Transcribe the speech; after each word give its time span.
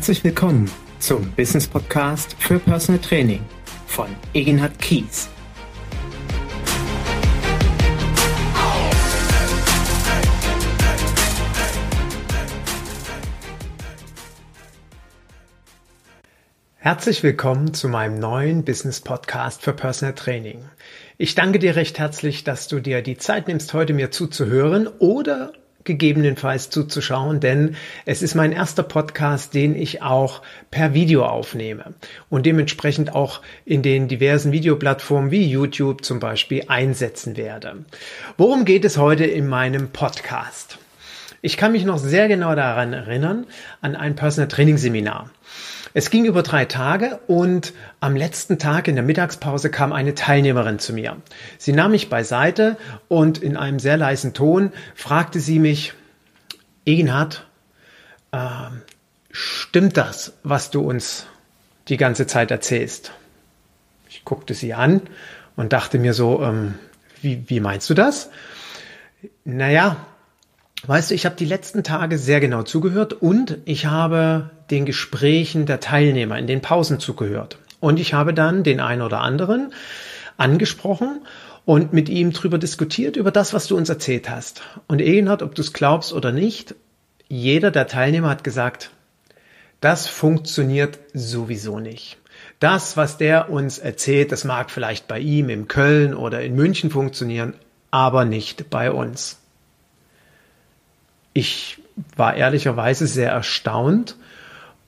Herzlich 0.00 0.24
willkommen 0.24 0.70
zum 0.98 1.30
Business 1.32 1.68
Podcast 1.68 2.34
für 2.38 2.58
Personal 2.58 3.02
Training 3.02 3.44
von 3.86 4.06
Egenhard 4.32 4.78
Kies. 4.78 5.28
Herzlich 16.76 17.22
willkommen 17.22 17.74
zu 17.74 17.90
meinem 17.90 18.18
neuen 18.18 18.64
Business 18.64 19.02
Podcast 19.02 19.60
für 19.60 19.74
Personal 19.74 20.14
Training. 20.14 20.64
Ich 21.18 21.34
danke 21.34 21.58
dir 21.58 21.76
recht 21.76 21.98
herzlich, 21.98 22.42
dass 22.42 22.68
du 22.68 22.80
dir 22.80 23.02
die 23.02 23.18
Zeit 23.18 23.48
nimmst, 23.48 23.74
heute 23.74 23.92
mir 23.92 24.10
zuzuhören 24.10 24.86
oder 24.86 25.52
gegebenenfalls 25.84 26.70
zuzuschauen, 26.70 27.40
denn 27.40 27.76
es 28.06 28.22
ist 28.22 28.34
mein 28.34 28.52
erster 28.52 28.82
Podcast, 28.82 29.54
den 29.54 29.74
ich 29.74 30.02
auch 30.02 30.42
per 30.70 30.94
Video 30.94 31.24
aufnehme 31.24 31.94
und 32.28 32.46
dementsprechend 32.46 33.14
auch 33.14 33.40
in 33.64 33.82
den 33.82 34.08
diversen 34.08 34.52
Videoplattformen 34.52 35.30
wie 35.30 35.46
YouTube 35.46 36.04
zum 36.04 36.20
Beispiel 36.20 36.64
einsetzen 36.68 37.36
werde. 37.36 37.84
Worum 38.36 38.64
geht 38.64 38.84
es 38.84 38.98
heute 38.98 39.24
in 39.24 39.48
meinem 39.48 39.88
Podcast? 39.88 40.78
Ich 41.42 41.56
kann 41.56 41.72
mich 41.72 41.84
noch 41.84 41.98
sehr 41.98 42.28
genau 42.28 42.54
daran 42.54 42.92
erinnern, 42.92 43.46
an 43.80 43.96
ein 43.96 44.14
Personal 44.14 44.48
Training 44.48 44.76
Seminar. 44.76 45.30
Es 45.92 46.10
ging 46.10 46.24
über 46.24 46.42
drei 46.42 46.66
Tage 46.66 47.18
und 47.26 47.72
am 47.98 48.14
letzten 48.14 48.58
Tag 48.58 48.86
in 48.86 48.94
der 48.94 49.04
Mittagspause 49.04 49.70
kam 49.70 49.92
eine 49.92 50.14
Teilnehmerin 50.14 50.78
zu 50.78 50.92
mir. 50.92 51.16
Sie 51.58 51.72
nahm 51.72 51.90
mich 51.90 52.08
beiseite 52.08 52.76
und 53.08 53.38
in 53.38 53.56
einem 53.56 53.80
sehr 53.80 53.96
leisen 53.96 54.32
Ton 54.32 54.72
fragte 54.94 55.40
sie 55.40 55.58
mich, 55.58 55.94
Egenhard, 56.86 57.46
äh, 58.30 58.38
stimmt 59.32 59.96
das, 59.96 60.34
was 60.44 60.70
du 60.70 60.80
uns 60.80 61.26
die 61.88 61.96
ganze 61.96 62.26
Zeit 62.26 62.52
erzählst? 62.52 63.12
Ich 64.08 64.24
guckte 64.24 64.54
sie 64.54 64.74
an 64.74 65.02
und 65.56 65.72
dachte 65.72 65.98
mir 65.98 66.14
so, 66.14 66.42
ähm, 66.42 66.74
wie, 67.20 67.42
wie 67.48 67.60
meinst 67.60 67.90
du 67.90 67.94
das? 67.94 68.30
Naja, 69.44 69.96
Weißt 70.86 71.10
du, 71.10 71.14
ich 71.14 71.26
habe 71.26 71.36
die 71.36 71.44
letzten 71.44 71.84
Tage 71.84 72.16
sehr 72.16 72.40
genau 72.40 72.62
zugehört 72.62 73.12
und 73.12 73.58
ich 73.66 73.86
habe 73.86 74.50
den 74.70 74.86
Gesprächen 74.86 75.66
der 75.66 75.80
Teilnehmer 75.80 76.38
in 76.38 76.46
den 76.46 76.62
Pausen 76.62 76.98
zugehört. 76.98 77.58
Und 77.80 78.00
ich 78.00 78.14
habe 78.14 78.32
dann 78.32 78.62
den 78.62 78.80
einen 78.80 79.02
oder 79.02 79.20
anderen 79.20 79.74
angesprochen 80.38 81.20
und 81.66 81.92
mit 81.92 82.08
ihm 82.08 82.32
drüber 82.32 82.56
diskutiert, 82.56 83.16
über 83.16 83.30
das, 83.30 83.52
was 83.52 83.66
du 83.66 83.76
uns 83.76 83.90
erzählt 83.90 84.30
hast. 84.30 84.62
Und 84.86 85.02
Egenhard, 85.02 85.42
ob 85.42 85.54
du 85.54 85.60
es 85.60 85.74
glaubst 85.74 86.14
oder 86.14 86.32
nicht, 86.32 86.74
jeder 87.28 87.70
der 87.70 87.86
Teilnehmer 87.86 88.30
hat 88.30 88.42
gesagt, 88.42 88.90
das 89.82 90.06
funktioniert 90.06 90.98
sowieso 91.12 91.78
nicht. 91.78 92.16
Das, 92.58 92.96
was 92.96 93.18
der 93.18 93.50
uns 93.50 93.78
erzählt, 93.78 94.32
das 94.32 94.44
mag 94.44 94.70
vielleicht 94.70 95.08
bei 95.08 95.18
ihm 95.18 95.50
in 95.50 95.68
Köln 95.68 96.14
oder 96.14 96.42
in 96.42 96.54
München 96.54 96.90
funktionieren, 96.90 97.54
aber 97.90 98.24
nicht 98.24 98.70
bei 98.70 98.90
uns 98.90 99.39
ich 101.32 101.78
war 102.16 102.34
ehrlicherweise 102.34 103.06
sehr 103.06 103.30
erstaunt 103.30 104.16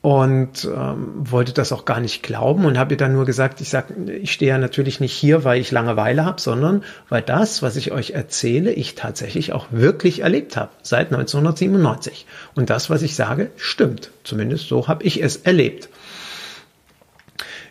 und 0.02 0.64
ähm, 0.64 1.12
wollte 1.14 1.52
das 1.52 1.70
auch 1.70 1.84
gar 1.84 2.00
nicht 2.00 2.24
glauben 2.24 2.64
und 2.64 2.76
habe 2.76 2.94
ihr 2.94 2.96
dann 2.96 3.12
nur 3.12 3.24
gesagt, 3.24 3.60
ich 3.60 3.68
sag, 3.68 3.86
ich 4.08 4.32
stehe 4.32 4.50
ja 4.50 4.58
natürlich 4.58 4.98
nicht 4.98 5.12
hier, 5.12 5.44
weil 5.44 5.60
ich 5.60 5.70
Langeweile 5.70 6.24
habe, 6.24 6.40
sondern 6.40 6.82
weil 7.08 7.22
das, 7.22 7.62
was 7.62 7.76
ich 7.76 7.92
euch 7.92 8.10
erzähle, 8.10 8.72
ich 8.72 8.96
tatsächlich 8.96 9.52
auch 9.52 9.66
wirklich 9.70 10.20
erlebt 10.20 10.56
habe 10.56 10.72
seit 10.82 11.12
1997 11.12 12.26
und 12.54 12.68
das, 12.68 12.90
was 12.90 13.02
ich 13.02 13.14
sage, 13.14 13.52
stimmt. 13.56 14.10
Zumindest 14.24 14.66
so 14.66 14.88
habe 14.88 15.04
ich 15.04 15.22
es 15.22 15.36
erlebt. 15.36 15.88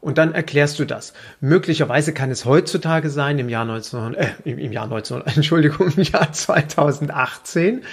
Und 0.00 0.18
dann 0.18 0.34
erklärst 0.34 0.80
du 0.80 0.84
das. 0.84 1.12
Möglicherweise 1.40 2.12
kann 2.12 2.32
es 2.32 2.44
heutzutage 2.44 3.08
sein, 3.08 3.38
im 3.38 3.48
Jahr 3.48 3.64
19, 3.64 4.14
äh, 4.14 4.32
im 4.44 4.72
Jahr 4.72 4.88
19, 4.88 5.24
Entschuldigung, 5.26 5.92
im 5.96 6.02
Jahr 6.02 6.32
2018, 6.32 7.84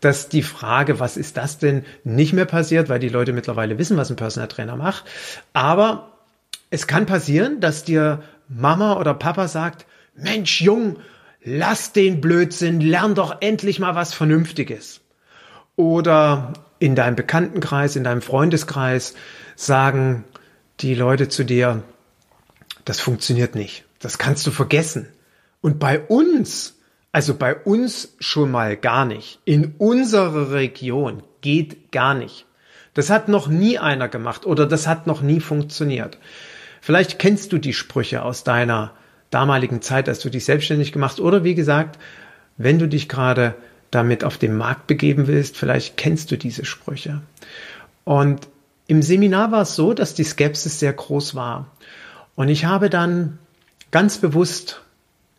dass 0.00 0.30
die 0.30 0.42
Frage, 0.42 1.00
was 1.00 1.18
ist 1.18 1.36
das 1.36 1.58
denn, 1.58 1.84
nicht 2.02 2.32
mehr 2.32 2.46
passiert, 2.46 2.88
weil 2.88 3.00
die 3.00 3.10
Leute 3.10 3.34
mittlerweile 3.34 3.78
wissen, 3.78 3.98
was 3.98 4.08
ein 4.08 4.16
Personal 4.16 4.48
Trainer 4.48 4.76
macht. 4.76 5.04
Aber 5.52 6.13
es 6.74 6.88
kann 6.88 7.06
passieren, 7.06 7.60
dass 7.60 7.84
dir 7.84 8.24
Mama 8.48 8.98
oder 8.98 9.14
Papa 9.14 9.46
sagt, 9.46 9.86
Mensch, 10.16 10.60
Jung, 10.60 10.96
lass 11.44 11.92
den 11.92 12.20
Blödsinn, 12.20 12.80
lern 12.80 13.14
doch 13.14 13.36
endlich 13.40 13.78
mal 13.78 13.94
was 13.94 14.12
Vernünftiges. 14.12 15.00
Oder 15.76 16.52
in 16.80 16.96
deinem 16.96 17.14
Bekanntenkreis, 17.14 17.94
in 17.94 18.02
deinem 18.02 18.22
Freundeskreis 18.22 19.14
sagen 19.54 20.24
die 20.80 20.96
Leute 20.96 21.28
zu 21.28 21.44
dir, 21.44 21.84
das 22.84 22.98
funktioniert 23.00 23.54
nicht. 23.54 23.84
Das 24.00 24.18
kannst 24.18 24.44
du 24.44 24.50
vergessen. 24.50 25.06
Und 25.60 25.78
bei 25.78 26.00
uns, 26.00 26.80
also 27.12 27.34
bei 27.34 27.54
uns 27.54 28.16
schon 28.18 28.50
mal 28.50 28.76
gar 28.76 29.04
nicht. 29.04 29.38
In 29.44 29.76
unserer 29.78 30.50
Region 30.50 31.22
geht 31.40 31.92
gar 31.92 32.14
nicht. 32.14 32.46
Das 32.94 33.10
hat 33.10 33.28
noch 33.28 33.46
nie 33.46 33.78
einer 33.78 34.08
gemacht 34.08 34.44
oder 34.44 34.66
das 34.66 34.88
hat 34.88 35.06
noch 35.06 35.22
nie 35.22 35.40
funktioniert. 35.40 36.18
Vielleicht 36.84 37.18
kennst 37.18 37.50
du 37.50 37.56
die 37.56 37.72
Sprüche 37.72 38.22
aus 38.22 38.44
deiner 38.44 38.92
damaligen 39.30 39.80
Zeit, 39.80 40.06
als 40.06 40.18
du 40.18 40.28
dich 40.28 40.44
selbstständig 40.44 40.92
gemacht 40.92 41.18
oder 41.18 41.42
wie 41.42 41.54
gesagt, 41.54 41.98
wenn 42.58 42.78
du 42.78 42.86
dich 42.86 43.08
gerade 43.08 43.54
damit 43.90 44.22
auf 44.22 44.36
den 44.36 44.54
Markt 44.54 44.86
begeben 44.86 45.26
willst, 45.26 45.56
vielleicht 45.56 45.96
kennst 45.96 46.30
du 46.30 46.36
diese 46.36 46.66
Sprüche. 46.66 47.22
Und 48.04 48.48
im 48.86 49.00
Seminar 49.00 49.50
war 49.50 49.62
es 49.62 49.74
so, 49.74 49.94
dass 49.94 50.12
die 50.12 50.24
Skepsis 50.24 50.78
sehr 50.78 50.92
groß 50.92 51.34
war. 51.34 51.70
Und 52.34 52.50
ich 52.50 52.66
habe 52.66 52.90
dann 52.90 53.38
ganz 53.90 54.18
bewusst 54.18 54.82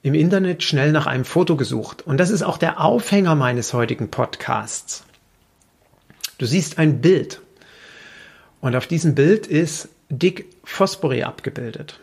im 0.01 0.15
Internet 0.15 0.63
schnell 0.63 0.91
nach 0.91 1.05
einem 1.05 1.25
Foto 1.25 1.57
gesucht. 1.57 2.01
Und 2.01 2.17
das 2.17 2.31
ist 2.31 2.41
auch 2.41 2.57
der 2.57 2.81
Aufhänger 2.81 3.35
meines 3.35 3.71
heutigen 3.71 4.09
Podcasts. 4.09 5.03
Du 6.39 6.47
siehst 6.47 6.79
ein 6.79 7.01
Bild. 7.01 7.39
Und 8.61 8.75
auf 8.75 8.87
diesem 8.87 9.13
Bild 9.13 9.45
ist 9.45 9.89
Dick 10.09 10.45
Fosbury 10.63 11.23
abgebildet. 11.23 11.99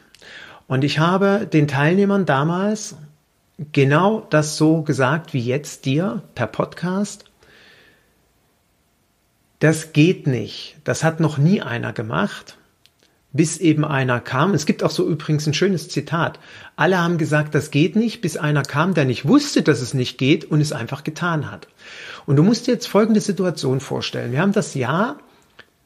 Und 0.66 0.84
ich 0.84 0.99
habe 0.99 1.46
den 1.52 1.69
Teilnehmern 1.69 2.26
damals 2.26 2.96
genau 3.72 4.26
das 4.31 4.56
so 4.56 4.82
gesagt 4.82 5.34
wie 5.34 5.44
jetzt 5.44 5.84
dir 5.84 6.22
per 6.34 6.46
Podcast. 6.46 7.25
Das 9.58 9.93
geht 9.93 10.26
nicht. 10.26 10.76
Das 10.84 11.04
hat 11.04 11.20
noch 11.20 11.38
nie 11.38 11.62
einer 11.62 11.93
gemacht, 11.93 12.56
bis 13.32 13.58
eben 13.58 13.84
einer 13.84 14.20
kam. 14.20 14.54
Es 14.54 14.66
gibt 14.66 14.82
auch 14.82 14.90
so 14.90 15.06
übrigens 15.08 15.46
ein 15.46 15.54
schönes 15.54 15.88
Zitat. 15.88 16.40
Alle 16.75 16.99
haben 16.99 17.19
gesagt, 17.19 17.54
das 17.54 17.70
geht 17.70 17.94
nicht, 17.94 18.20
bis 18.20 18.37
einer 18.37 18.62
kam, 18.62 18.94
der 18.94 19.04
nicht 19.04 19.28
wusste, 19.28 19.62
dass 19.62 19.81
es 19.81 19.94
nicht 19.94 20.19
geht 20.19 20.44
und 20.44 20.60
es 20.60 20.72
einfach 20.72 21.04
getan 21.04 21.50
hat. 21.50 21.69
Und 22.26 22.37
du 22.37 22.43
musst 22.43 22.66
dir 22.66 22.72
jetzt 22.72 22.88
folgende 22.88 23.20
Situation 23.20 23.81
vorstellen. 23.81 24.32
Wir 24.32 24.40
haben 24.40 24.52
das 24.52 24.75
Jahr 24.75 25.19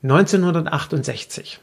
1968. 0.02 1.60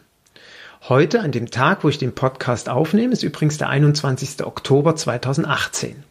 Heute, 0.90 1.22
an 1.22 1.32
dem 1.32 1.50
Tag, 1.50 1.86
wo 1.86 1.88
ich 1.88 1.98
den 1.98 2.14
Podcast 2.14 2.68
aufnehme, 2.68 3.14
ist 3.14 3.24
übrigens 3.24 3.58
der 3.58 3.70
21. 3.70 4.46
Oktober 4.46 4.98
2018. 4.98 6.04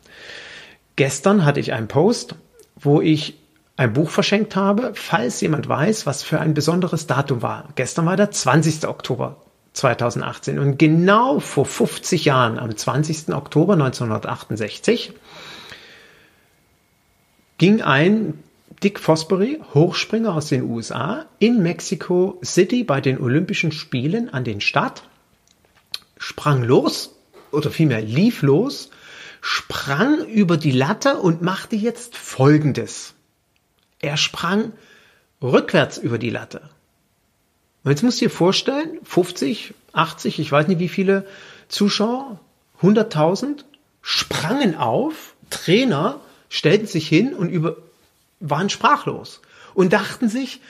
Gestern 0.96 1.44
hatte 1.44 1.60
ich 1.60 1.74
einen 1.74 1.88
Post, 1.88 2.36
wo 2.76 3.02
ich 3.02 3.38
ein 3.76 3.92
Buch 3.92 4.08
verschenkt 4.08 4.56
habe, 4.56 4.92
falls 4.94 5.42
jemand 5.42 5.68
weiß, 5.68 6.06
was 6.06 6.22
für 6.22 6.40
ein 6.40 6.54
besonderes 6.54 7.06
Datum 7.06 7.42
war. 7.42 7.68
Gestern 7.74 8.06
war 8.06 8.16
der 8.16 8.30
20. 8.30 8.88
Oktober 8.88 9.36
2018. 9.74 10.58
Und 10.58 10.78
genau 10.78 11.38
vor 11.38 11.66
50 11.66 12.24
Jahren, 12.24 12.58
am 12.58 12.74
20. 12.74 13.28
Oktober 13.34 13.74
1968, 13.74 15.12
ging 17.58 17.82
ein 17.82 18.42
Dick 18.82 18.98
Fosbury, 18.98 19.60
Hochspringer 19.74 20.34
aus 20.34 20.48
den 20.48 20.62
USA, 20.62 21.26
in 21.38 21.62
Mexico 21.62 22.40
City 22.44 22.82
bei 22.82 23.00
den 23.00 23.20
Olympischen 23.20 23.70
Spielen 23.70 24.28
an 24.28 24.44
den 24.44 24.60
Start, 24.60 25.04
sprang 26.18 26.62
los, 26.64 27.14
oder 27.52 27.70
vielmehr 27.70 28.00
lief 28.00 28.42
los, 28.42 28.90
sprang 29.40 30.24
über 30.26 30.56
die 30.56 30.72
Latte 30.72 31.18
und 31.18 31.42
machte 31.42 31.76
jetzt 31.76 32.16
Folgendes. 32.16 33.14
Er 34.00 34.16
sprang 34.16 34.72
rückwärts 35.40 35.98
über 35.98 36.18
die 36.18 36.30
Latte. 36.30 36.70
Und 37.84 37.90
jetzt 37.90 38.02
musst 38.02 38.20
du 38.20 38.26
dir 38.26 38.30
vorstellen, 38.30 38.98
50, 39.02 39.74
80, 39.92 40.38
ich 40.38 40.50
weiß 40.50 40.68
nicht 40.68 40.78
wie 40.78 40.88
viele 40.88 41.26
Zuschauer, 41.68 42.40
100.000 42.80 43.64
sprangen 44.00 44.76
auf, 44.76 45.34
Trainer 45.50 46.20
stellten 46.48 46.86
sich 46.86 47.08
hin 47.08 47.34
und 47.34 47.48
über, 47.48 47.76
waren 48.42 48.68
sprachlos 48.68 49.40
und 49.74 49.92
dachten 49.92 50.28
sich, 50.28 50.60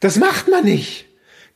das 0.00 0.16
macht 0.16 0.48
man 0.48 0.64
nicht. 0.64 1.06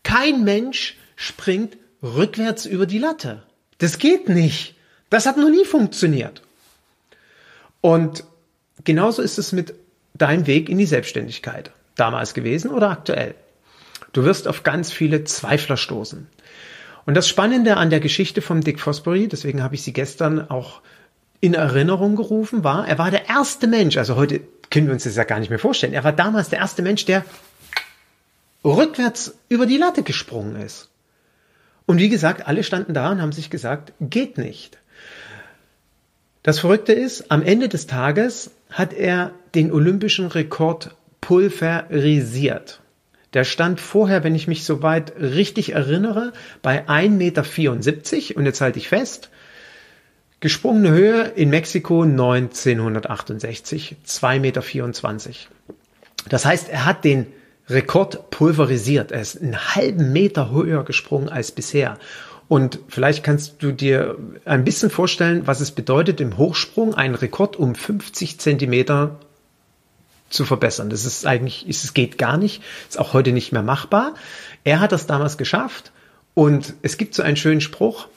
Kein 0.02 0.44
Mensch 0.44 0.96
springt 1.16 1.76
rückwärts 2.02 2.66
über 2.66 2.86
die 2.86 2.98
Latte. 2.98 3.42
Das 3.78 3.98
geht 3.98 4.28
nicht. 4.28 4.74
Das 5.10 5.26
hat 5.26 5.36
noch 5.36 5.50
nie 5.50 5.64
funktioniert. 5.64 6.42
Und 7.80 8.24
genauso 8.84 9.22
ist 9.22 9.38
es 9.38 9.52
mit 9.52 9.74
deinem 10.14 10.46
Weg 10.46 10.68
in 10.68 10.78
die 10.78 10.86
Selbstständigkeit 10.86 11.70
damals 11.96 12.34
gewesen 12.34 12.70
oder 12.70 12.90
aktuell. 12.90 13.34
Du 14.12 14.24
wirst 14.24 14.48
auf 14.48 14.62
ganz 14.62 14.90
viele 14.90 15.24
Zweifler 15.24 15.76
stoßen. 15.76 16.26
Und 17.06 17.14
das 17.14 17.28
Spannende 17.28 17.76
an 17.76 17.90
der 17.90 18.00
Geschichte 18.00 18.42
von 18.42 18.60
Dick 18.60 18.80
Fosbury, 18.80 19.28
deswegen 19.28 19.62
habe 19.62 19.74
ich 19.74 19.82
sie 19.82 19.92
gestern 19.92 20.50
auch 20.50 20.80
in 21.40 21.54
Erinnerung 21.54 22.16
gerufen, 22.16 22.64
war, 22.64 22.86
er 22.86 22.98
war 22.98 23.10
der 23.10 23.28
erste 23.28 23.66
Mensch, 23.66 23.96
also 23.96 24.16
heute 24.16 24.40
können 24.70 24.87
wir 24.87 24.94
uns 24.94 25.05
das 25.05 25.17
ja 25.17 25.25
gar 25.25 25.40
nicht 25.40 25.50
mehr 25.50 25.58
vorstellen, 25.58 25.93
er 25.93 26.05
war 26.05 26.12
damals 26.12 26.49
der 26.49 26.61
erste 26.61 26.82
Mensch, 26.82 27.05
der 27.05 27.25
rückwärts 28.64 29.34
über 29.49 29.67
die 29.67 29.76
Latte 29.76 30.02
gesprungen 30.02 30.56
ist. 30.56 30.88
Und 31.87 31.99
wie 31.99 32.08
gesagt, 32.08 32.46
alle 32.46 32.62
standen 32.62 32.94
da 32.94 33.11
und 33.11 33.20
haben 33.20 33.32
sich 33.32 33.50
gesagt, 33.50 33.93
geht 34.00 34.38
nicht. 34.38 34.78
Das 36.43 36.61
Verrückte 36.61 36.93
ist, 36.93 37.31
am 37.31 37.43
Ende 37.43 37.69
des 37.69 37.87
Tages 37.87 38.50
hat 38.70 38.93
er 38.93 39.32
den 39.55 39.72
olympischen 39.72 40.26
Rekord 40.26 40.94
pulverisiert. 41.20 42.81
Der 43.34 43.44
stand 43.44 43.81
vorher, 43.81 44.25
wenn 44.25 44.34
ich 44.34 44.49
mich 44.49 44.64
soweit 44.64 45.14
richtig 45.17 45.72
erinnere, 45.72 46.32
bei 46.62 46.88
1,74 46.88 47.11
Meter 47.11 48.37
und 48.37 48.46
jetzt 48.46 48.61
halte 48.61 48.78
ich 48.78 48.88
fest, 48.88 49.31
gesprungene 50.40 50.90
Höhe 50.90 51.22
in 51.37 51.50
Mexiko 51.50 52.02
1968, 52.02 53.96
2,24 54.06 54.38
Meter. 54.40 55.34
Das 56.28 56.44
heißt, 56.44 56.69
er 56.69 56.84
hat 56.87 57.04
den 57.04 57.26
Rekord 57.69 58.31
pulverisiert. 58.31 59.12
Er 59.12 59.20
ist 59.20 59.40
einen 59.40 59.75
halben 59.75 60.12
Meter 60.12 60.50
höher 60.50 60.84
gesprungen 60.84 61.28
als 61.28 61.52
bisher. 61.52 61.98
Und 62.48 62.81
vielleicht 62.88 63.22
kannst 63.22 63.62
du 63.62 63.70
dir 63.70 64.19
ein 64.44 64.64
bisschen 64.64 64.90
vorstellen, 64.90 65.46
was 65.46 65.60
es 65.60 65.70
bedeutet, 65.70 66.20
im 66.20 66.37
Hochsprung 66.37 66.94
einen 66.94 67.14
Rekord 67.14 67.56
um 67.56 67.76
50 67.76 68.40
Zentimeter 68.40 69.20
zu 70.31 70.44
verbessern. 70.44 70.90
Das 70.90 71.04
ist 71.04 71.26
eigentlich, 71.26 71.64
es 71.69 71.94
geht 71.94 72.19
gar 72.19 72.36
nicht, 72.36 72.62
ist 72.88 72.98
auch 72.98 73.12
heute 73.12 73.32
nicht 73.32 73.52
mehr 73.52 73.62
machbar. 73.62 74.14
Er 74.64 74.81
hat 74.81 74.90
das 74.93 75.06
damals 75.06 75.38
geschafft 75.38 75.93
und 76.34 76.75
es 76.82 76.96
gibt 76.96 77.14
so 77.14 77.22
einen 77.22 77.36
schönen 77.36 77.60
Spruch. 77.60 78.08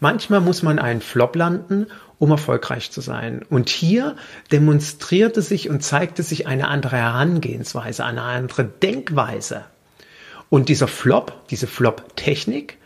Manchmal 0.00 0.40
muss 0.40 0.62
man 0.62 0.78
einen 0.78 1.00
Flop 1.00 1.36
landen, 1.36 1.86
um 2.18 2.30
erfolgreich 2.30 2.90
zu 2.90 3.00
sein. 3.00 3.42
Und 3.48 3.68
hier 3.68 4.16
demonstrierte 4.52 5.42
sich 5.42 5.68
und 5.68 5.82
zeigte 5.82 6.22
sich 6.22 6.46
eine 6.46 6.68
andere 6.68 6.96
Herangehensweise, 6.96 8.04
eine 8.04 8.22
andere 8.22 8.64
Denkweise. 8.64 9.64
Und 10.50 10.68
dieser 10.68 10.88
Flop, 10.88 11.32
diese 11.50 11.66
Flop-Technik, 11.66 12.78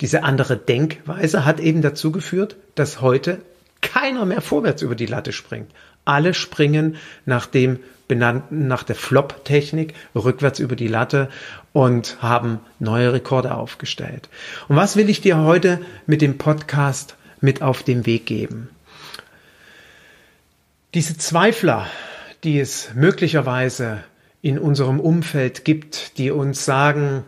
diese 0.00 0.24
andere 0.24 0.56
Denkweise 0.56 1.44
hat 1.44 1.60
eben 1.60 1.82
dazu 1.82 2.10
geführt, 2.10 2.56
dass 2.74 3.00
heute 3.00 3.40
keiner 3.82 4.24
mehr 4.24 4.40
vorwärts 4.40 4.80
über 4.80 4.94
die 4.94 5.06
Latte 5.06 5.32
springt. 5.32 5.70
Alle 6.04 6.32
springen 6.32 6.96
nach 7.26 7.46
dem 7.46 7.78
benannten, 8.08 8.66
nach 8.66 8.82
der 8.82 8.96
Flop-Technik 8.96 9.94
rückwärts 10.14 10.58
über 10.58 10.76
die 10.76 10.88
Latte 10.88 11.28
und 11.72 12.22
haben 12.22 12.60
neue 12.78 13.12
Rekorde 13.12 13.54
aufgestellt. 13.54 14.28
Und 14.68 14.76
was 14.76 14.96
will 14.96 15.08
ich 15.08 15.20
dir 15.20 15.38
heute 15.38 15.80
mit 16.06 16.22
dem 16.22 16.38
Podcast 16.38 17.16
mit 17.40 17.62
auf 17.62 17.82
den 17.82 18.06
Weg 18.06 18.26
geben? 18.26 18.68
Diese 20.94 21.16
Zweifler, 21.16 21.86
die 22.44 22.60
es 22.60 22.90
möglicherweise 22.94 24.04
in 24.42 24.58
unserem 24.58 25.00
Umfeld 25.00 25.64
gibt, 25.64 26.18
die 26.18 26.30
uns 26.30 26.64
sagen, 26.64 27.24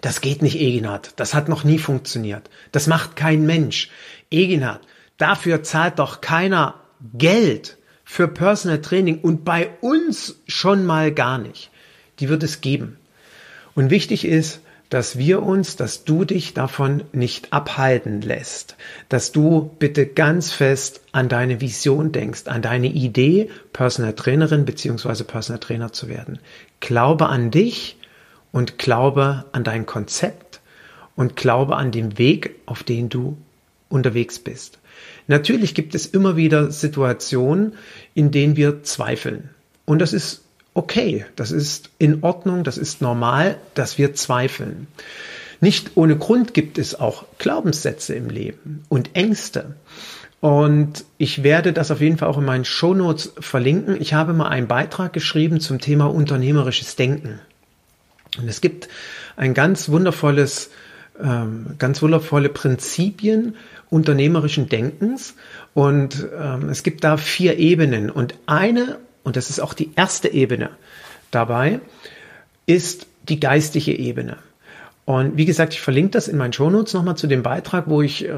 das 0.00 0.20
geht 0.20 0.40
nicht, 0.40 0.58
Eginat, 0.58 1.12
das 1.16 1.34
hat 1.34 1.48
noch 1.48 1.64
nie 1.64 1.78
funktioniert, 1.78 2.48
das 2.72 2.86
macht 2.86 3.16
kein 3.16 3.44
Mensch. 3.44 3.90
Eginat, 4.30 4.80
dafür 5.18 5.62
zahlt 5.62 5.98
doch 5.98 6.20
keiner 6.20 6.74
Geld 7.14 7.76
für 8.04 8.28
Personal 8.28 8.80
Training 8.80 9.20
und 9.20 9.44
bei 9.44 9.70
uns 9.80 10.36
schon 10.46 10.86
mal 10.86 11.12
gar 11.12 11.38
nicht. 11.38 11.70
Die 12.20 12.28
wird 12.28 12.42
es 12.42 12.60
geben. 12.60 12.98
Und 13.74 13.90
wichtig 13.90 14.24
ist, 14.24 14.60
dass 14.88 15.18
wir 15.18 15.42
uns, 15.42 15.76
dass 15.76 16.04
du 16.04 16.24
dich 16.24 16.54
davon 16.54 17.02
nicht 17.12 17.52
abhalten 17.52 18.20
lässt, 18.20 18.76
dass 19.08 19.32
du 19.32 19.70
bitte 19.78 20.06
ganz 20.06 20.52
fest 20.52 21.00
an 21.12 21.28
deine 21.28 21.60
Vision 21.60 22.12
denkst, 22.12 22.46
an 22.46 22.62
deine 22.62 22.86
Idee, 22.86 23.50
Personal 23.72 24.14
Trainerin 24.14 24.64
beziehungsweise 24.64 25.24
Personal 25.24 25.58
Trainer 25.58 25.92
zu 25.92 26.08
werden. 26.08 26.38
Glaube 26.78 27.28
an 27.28 27.50
dich 27.50 27.96
und 28.52 28.78
glaube 28.78 29.44
an 29.52 29.64
dein 29.64 29.86
Konzept 29.86 30.60
und 31.16 31.34
glaube 31.34 31.76
an 31.76 31.90
den 31.90 32.16
Weg, 32.16 32.54
auf 32.66 32.84
den 32.84 33.08
du 33.08 33.36
unterwegs 33.88 34.38
bist. 34.38 34.78
Natürlich 35.26 35.74
gibt 35.74 35.94
es 35.94 36.06
immer 36.06 36.36
wieder 36.36 36.70
Situationen, 36.70 37.74
in 38.14 38.30
denen 38.30 38.56
wir 38.56 38.82
zweifeln. 38.82 39.50
Und 39.84 40.00
das 40.00 40.12
ist 40.12 40.42
okay, 40.74 41.24
das 41.36 41.50
ist 41.50 41.90
in 41.98 42.22
Ordnung, 42.22 42.64
das 42.64 42.78
ist 42.78 43.00
normal, 43.00 43.56
dass 43.74 43.98
wir 43.98 44.14
zweifeln. 44.14 44.86
Nicht 45.60 45.92
ohne 45.94 46.16
Grund 46.16 46.54
gibt 46.54 46.78
es 46.78 46.98
auch 46.98 47.24
Glaubenssätze 47.38 48.14
im 48.14 48.28
Leben 48.28 48.84
und 48.88 49.10
Ängste. 49.14 49.74
Und 50.40 51.04
ich 51.16 51.42
werde 51.42 51.72
das 51.72 51.90
auf 51.90 52.00
jeden 52.00 52.18
Fall 52.18 52.28
auch 52.28 52.38
in 52.38 52.44
meinen 52.44 52.66
Shownotes 52.66 53.32
verlinken. 53.40 54.00
Ich 54.00 54.12
habe 54.12 54.34
mal 54.34 54.48
einen 54.48 54.68
Beitrag 54.68 55.12
geschrieben 55.12 55.60
zum 55.60 55.80
Thema 55.80 56.06
unternehmerisches 56.06 56.94
Denken. 56.94 57.40
Und 58.38 58.48
es 58.48 58.60
gibt 58.60 58.88
ein 59.36 59.54
ganz 59.54 59.88
wundervolles, 59.88 60.70
ähm, 61.22 61.74
ganz 61.78 62.02
wundervolle 62.02 62.48
Prinzipien, 62.48 63.56
unternehmerischen 63.90 64.68
Denkens. 64.68 65.34
Und 65.74 66.26
ähm, 66.38 66.68
es 66.68 66.82
gibt 66.82 67.04
da 67.04 67.16
vier 67.16 67.58
Ebenen. 67.58 68.10
Und 68.10 68.34
eine, 68.46 68.98
und 69.22 69.36
das 69.36 69.50
ist 69.50 69.60
auch 69.60 69.74
die 69.74 69.90
erste 69.96 70.28
Ebene 70.28 70.70
dabei, 71.30 71.80
ist 72.66 73.06
die 73.28 73.40
geistige 73.40 73.96
Ebene. 73.96 74.38
Und 75.06 75.36
wie 75.36 75.44
gesagt, 75.44 75.72
ich 75.72 75.80
verlinke 75.80 76.10
das 76.10 76.26
in 76.26 76.36
meinen 76.36 76.52
Shownotes 76.52 76.92
nochmal 76.92 77.16
zu 77.16 77.28
dem 77.28 77.44
Beitrag, 77.44 77.84
wo 77.86 78.02
ich 78.02 78.24
äh, 78.24 78.32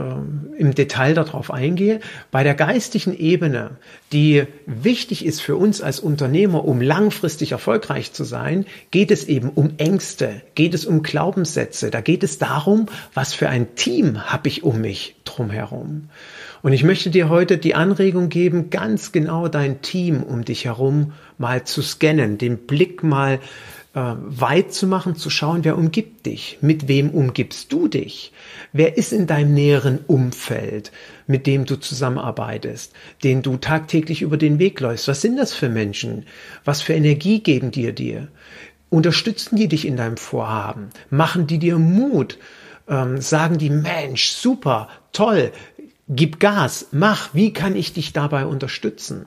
im 0.58 0.74
Detail 0.74 1.14
darauf 1.14 1.50
eingehe. 1.50 2.00
Bei 2.30 2.44
der 2.44 2.54
geistigen 2.54 3.16
Ebene, 3.16 3.70
die 4.12 4.44
wichtig 4.66 5.24
ist 5.24 5.40
für 5.40 5.56
uns 5.56 5.80
als 5.80 5.98
Unternehmer, 5.98 6.66
um 6.66 6.82
langfristig 6.82 7.52
erfolgreich 7.52 8.12
zu 8.12 8.22
sein, 8.22 8.66
geht 8.90 9.10
es 9.10 9.24
eben 9.24 9.48
um 9.48 9.78
Ängste, 9.78 10.42
geht 10.54 10.74
es 10.74 10.84
um 10.84 11.02
Glaubenssätze, 11.02 11.90
da 11.90 12.02
geht 12.02 12.22
es 12.22 12.36
darum, 12.36 12.84
was 13.14 13.32
für 13.32 13.48
ein 13.48 13.74
Team 13.74 14.30
habe 14.30 14.48
ich 14.48 14.62
um 14.62 14.82
mich 14.82 15.16
drumherum. 15.24 16.10
Und 16.60 16.74
ich 16.74 16.84
möchte 16.84 17.08
dir 17.08 17.30
heute 17.30 17.56
die 17.56 17.76
Anregung 17.76 18.28
geben, 18.28 18.68
ganz 18.68 19.12
genau 19.12 19.48
dein 19.48 19.80
Team 19.80 20.22
um 20.22 20.44
dich 20.44 20.66
herum 20.66 21.14
mal 21.38 21.64
zu 21.64 21.80
scannen, 21.80 22.36
den 22.36 22.58
Blick 22.58 23.02
mal 23.02 23.38
äh, 23.98 24.14
weit 24.20 24.72
zu 24.72 24.86
machen, 24.86 25.16
zu 25.16 25.28
schauen, 25.28 25.64
wer 25.64 25.76
umgibt 25.76 26.24
dich, 26.26 26.58
mit 26.60 26.86
wem 26.86 27.10
umgibst 27.10 27.72
du 27.72 27.88
dich, 27.88 28.32
wer 28.72 28.96
ist 28.96 29.12
in 29.12 29.26
deinem 29.26 29.54
näheren 29.54 29.98
Umfeld, 30.06 30.92
mit 31.26 31.48
dem 31.48 31.64
du 31.64 31.74
zusammenarbeitest, 31.74 32.92
den 33.24 33.42
du 33.42 33.56
tagtäglich 33.56 34.22
über 34.22 34.36
den 34.36 34.60
Weg 34.60 34.78
läufst. 34.78 35.08
Was 35.08 35.20
sind 35.20 35.36
das 35.36 35.52
für 35.52 35.68
Menschen? 35.68 36.26
Was 36.64 36.80
für 36.80 36.92
Energie 36.94 37.40
geben 37.40 37.72
dir 37.72 37.92
dir? 37.92 38.28
Unterstützen 38.88 39.56
die 39.56 39.66
dich 39.66 39.84
in 39.84 39.96
deinem 39.96 40.16
Vorhaben? 40.16 40.90
Machen 41.10 41.48
die 41.48 41.58
dir 41.58 41.78
Mut? 41.78 42.38
Ähm, 42.88 43.20
sagen 43.20 43.58
die, 43.58 43.70
Mensch, 43.70 44.30
super, 44.30 44.88
toll, 45.12 45.50
gib 46.08 46.38
Gas, 46.38 46.86
mach, 46.92 47.34
wie 47.34 47.52
kann 47.52 47.74
ich 47.74 47.94
dich 47.94 48.12
dabei 48.12 48.46
unterstützen? 48.46 49.26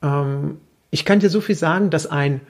Ähm, 0.00 0.58
ich 0.92 1.04
kann 1.04 1.18
dir 1.18 1.28
so 1.28 1.40
viel 1.40 1.56
sagen, 1.56 1.90
dass 1.90 2.06
ein 2.06 2.40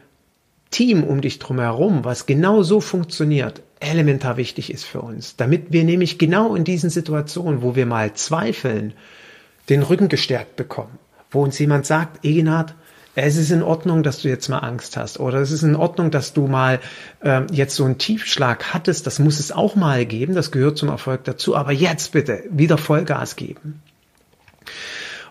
Team 0.72 1.04
um 1.04 1.20
dich 1.20 1.38
drumherum, 1.38 2.04
was 2.04 2.26
genau 2.26 2.64
so 2.64 2.80
funktioniert, 2.80 3.62
elementar 3.78 4.36
wichtig 4.36 4.72
ist 4.72 4.84
für 4.84 5.00
uns, 5.00 5.36
damit 5.36 5.70
wir 5.70 5.84
nämlich 5.84 6.18
genau 6.18 6.56
in 6.56 6.64
diesen 6.64 6.90
Situationen, 6.90 7.62
wo 7.62 7.76
wir 7.76 7.86
mal 7.86 8.14
zweifeln, 8.14 8.94
den 9.68 9.82
Rücken 9.82 10.08
gestärkt 10.08 10.56
bekommen, 10.56 10.98
wo 11.30 11.42
uns 11.42 11.58
jemand 11.58 11.86
sagt, 11.86 12.24
Egenhard, 12.24 12.74
es 13.14 13.36
ist 13.36 13.50
in 13.50 13.62
Ordnung, 13.62 14.02
dass 14.02 14.22
du 14.22 14.28
jetzt 14.28 14.48
mal 14.48 14.60
Angst 14.60 14.96
hast. 14.96 15.20
Oder 15.20 15.38
es 15.40 15.50
ist 15.50 15.62
in 15.62 15.76
Ordnung, 15.76 16.10
dass 16.10 16.32
du 16.32 16.46
mal 16.46 16.80
ähm, 17.22 17.46
jetzt 17.52 17.76
so 17.76 17.84
einen 17.84 17.98
Tiefschlag 17.98 18.72
hattest, 18.72 19.06
das 19.06 19.18
muss 19.18 19.38
es 19.38 19.52
auch 19.52 19.76
mal 19.76 20.06
geben, 20.06 20.34
das 20.34 20.50
gehört 20.50 20.78
zum 20.78 20.88
Erfolg 20.88 21.24
dazu, 21.24 21.54
aber 21.54 21.72
jetzt 21.72 22.12
bitte 22.12 22.42
wieder 22.50 22.78
Vollgas 22.78 23.36
geben. 23.36 23.82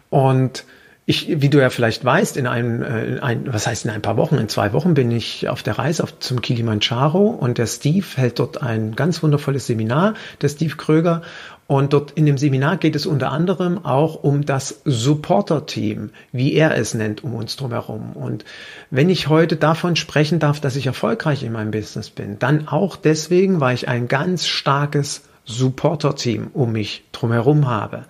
Und 0.09 0.63
ich, 1.05 1.41
wie 1.41 1.49
du 1.49 1.59
ja 1.59 1.69
vielleicht 1.69 2.05
weißt, 2.05 2.37
in 2.37 2.45
einem, 2.45 2.83
äh, 2.83 3.05
in 3.05 3.19
ein, 3.19 3.51
was 3.51 3.65
heißt 3.65 3.85
in 3.85 3.91
ein 3.91 4.01
paar 4.01 4.17
Wochen, 4.17 4.35
in 4.35 4.49
zwei 4.49 4.71
Wochen 4.71 4.93
bin 4.93 5.09
ich 5.11 5.49
auf 5.49 5.63
der 5.63 5.79
Reise 5.79 6.03
auf, 6.03 6.19
zum 6.19 6.41
Kilimanjaro 6.41 7.27
und 7.27 7.57
der 7.57 7.67
Steve 7.67 8.05
hält 8.15 8.39
dort 8.39 8.61
ein 8.61 8.95
ganz 8.95 9.23
wundervolles 9.23 9.67
Seminar, 9.67 10.13
der 10.41 10.49
Steve 10.49 10.75
Kröger. 10.75 11.23
Und 11.65 11.93
dort 11.93 12.11
in 12.11 12.25
dem 12.25 12.37
Seminar 12.37 12.75
geht 12.77 12.97
es 12.97 13.05
unter 13.05 13.31
anderem 13.31 13.85
auch 13.85 14.23
um 14.23 14.45
das 14.45 14.81
Supporter-Team, 14.83 16.09
wie 16.33 16.53
er 16.53 16.75
es 16.75 16.93
nennt, 16.93 17.23
um 17.23 17.33
uns 17.33 17.55
drumherum. 17.55 18.11
Und 18.11 18.43
wenn 18.89 19.09
ich 19.09 19.29
heute 19.29 19.55
davon 19.55 19.95
sprechen 19.95 20.39
darf, 20.39 20.59
dass 20.59 20.75
ich 20.75 20.85
erfolgreich 20.85 21.43
in 21.43 21.53
meinem 21.53 21.71
Business 21.71 22.09
bin, 22.09 22.39
dann 22.39 22.67
auch 22.67 22.97
deswegen, 22.97 23.61
weil 23.61 23.73
ich 23.75 23.87
ein 23.87 24.09
ganz 24.09 24.47
starkes 24.47 25.23
Supporter-Team 25.45 26.51
um 26.53 26.71
mich 26.71 27.03
drumherum 27.11 27.67
habe. 27.67 28.05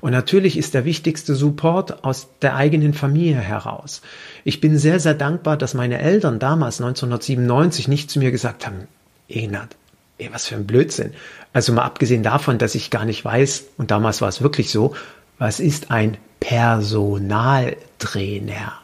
Und 0.00 0.12
natürlich 0.12 0.56
ist 0.56 0.74
der 0.74 0.84
wichtigste 0.84 1.34
Support 1.34 2.04
aus 2.04 2.28
der 2.42 2.56
eigenen 2.56 2.94
Familie 2.94 3.40
heraus. 3.40 4.02
Ich 4.44 4.60
bin 4.60 4.78
sehr, 4.78 5.00
sehr 5.00 5.14
dankbar, 5.14 5.56
dass 5.56 5.74
meine 5.74 6.00
Eltern 6.00 6.38
damals 6.38 6.80
1997 6.80 7.88
nicht 7.88 8.10
zu 8.10 8.18
mir 8.18 8.30
gesagt 8.30 8.66
haben, 8.66 8.86
Enat, 9.28 9.76
ey, 10.18 10.28
was 10.32 10.46
für 10.46 10.56
ein 10.56 10.66
Blödsinn. 10.66 11.12
Also 11.52 11.72
mal 11.72 11.82
abgesehen 11.82 12.22
davon, 12.22 12.58
dass 12.58 12.74
ich 12.74 12.90
gar 12.90 13.04
nicht 13.04 13.24
weiß, 13.24 13.64
und 13.78 13.90
damals 13.90 14.20
war 14.20 14.28
es 14.28 14.42
wirklich 14.42 14.70
so, 14.70 14.94
was 15.38 15.60
ist 15.60 15.90
ein 15.90 16.18
Personaltrainer? 16.40 18.74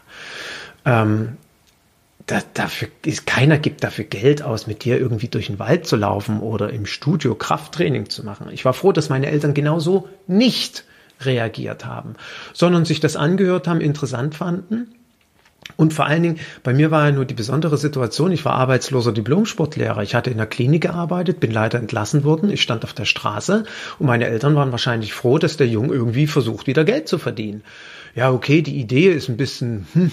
Ähm, 0.85 1.37
da, 2.31 2.43
dafür 2.55 2.89
ist, 3.05 3.27
keiner 3.27 3.59
gibt 3.59 3.83
dafür 3.83 4.05
Geld 4.05 4.43
aus, 4.43 4.67
mit 4.67 4.85
dir 4.85 4.99
irgendwie 4.99 5.29
durch 5.29 5.47
den 5.47 5.59
Wald 5.59 5.87
zu 5.87 5.97
laufen 5.97 6.41
oder 6.41 6.71
im 6.71 6.87
Studio 6.87 7.35
Krafttraining 7.35 8.09
zu 8.09 8.25
machen. 8.25 8.49
Ich 8.53 8.65
war 8.65 8.73
froh, 8.73 8.93
dass 8.93 9.09
meine 9.09 9.27
Eltern 9.27 9.55
genauso 9.55 10.09
nicht 10.27 10.85
reagiert 11.21 11.85
haben, 11.85 12.15
sondern 12.53 12.85
sich 12.85 13.01
das 13.01 13.17
angehört 13.17 13.67
haben, 13.67 13.81
interessant 13.81 14.35
fanden. 14.35 14.95
Und 15.77 15.93
vor 15.93 16.07
allen 16.07 16.23
Dingen, 16.23 16.41
bei 16.63 16.73
mir 16.73 16.91
war 16.91 17.07
ja 17.07 17.13
nur 17.13 17.25
die 17.25 17.35
besondere 17.35 17.77
Situation, 17.77 18.33
ich 18.33 18.45
war 18.45 18.55
arbeitsloser 18.55 19.13
Diplomsportlehrer. 19.13 20.03
Ich 20.03 20.15
hatte 20.15 20.31
in 20.31 20.37
der 20.37 20.47
Klinik 20.47 20.83
gearbeitet, 20.83 21.41
bin 21.41 21.53
leider 21.53 21.79
entlassen 21.79 22.25
worden, 22.25 22.51
ich 22.51 22.63
stand 22.63 22.85
auf 22.85 22.93
der 22.93 23.05
Straße 23.05 23.65
und 23.99 24.07
meine 24.07 24.27
Eltern 24.27 24.55
waren 24.57 24.73
wahrscheinlich 24.73 25.13
froh, 25.13 25.39
dass 25.39 25.57
der 25.57 25.69
Junge 25.69 25.95
irgendwie 25.95 26.27
versucht, 26.27 26.67
wieder 26.67 26.85
Geld 26.85 27.09
zu 27.09 27.19
verdienen. 27.19 27.63
Ja, 28.15 28.33
okay, 28.33 28.63
die 28.63 28.79
Idee 28.79 29.11
ist 29.11 29.29
ein 29.29 29.37
bisschen, 29.37 29.87
hm, 29.93 30.11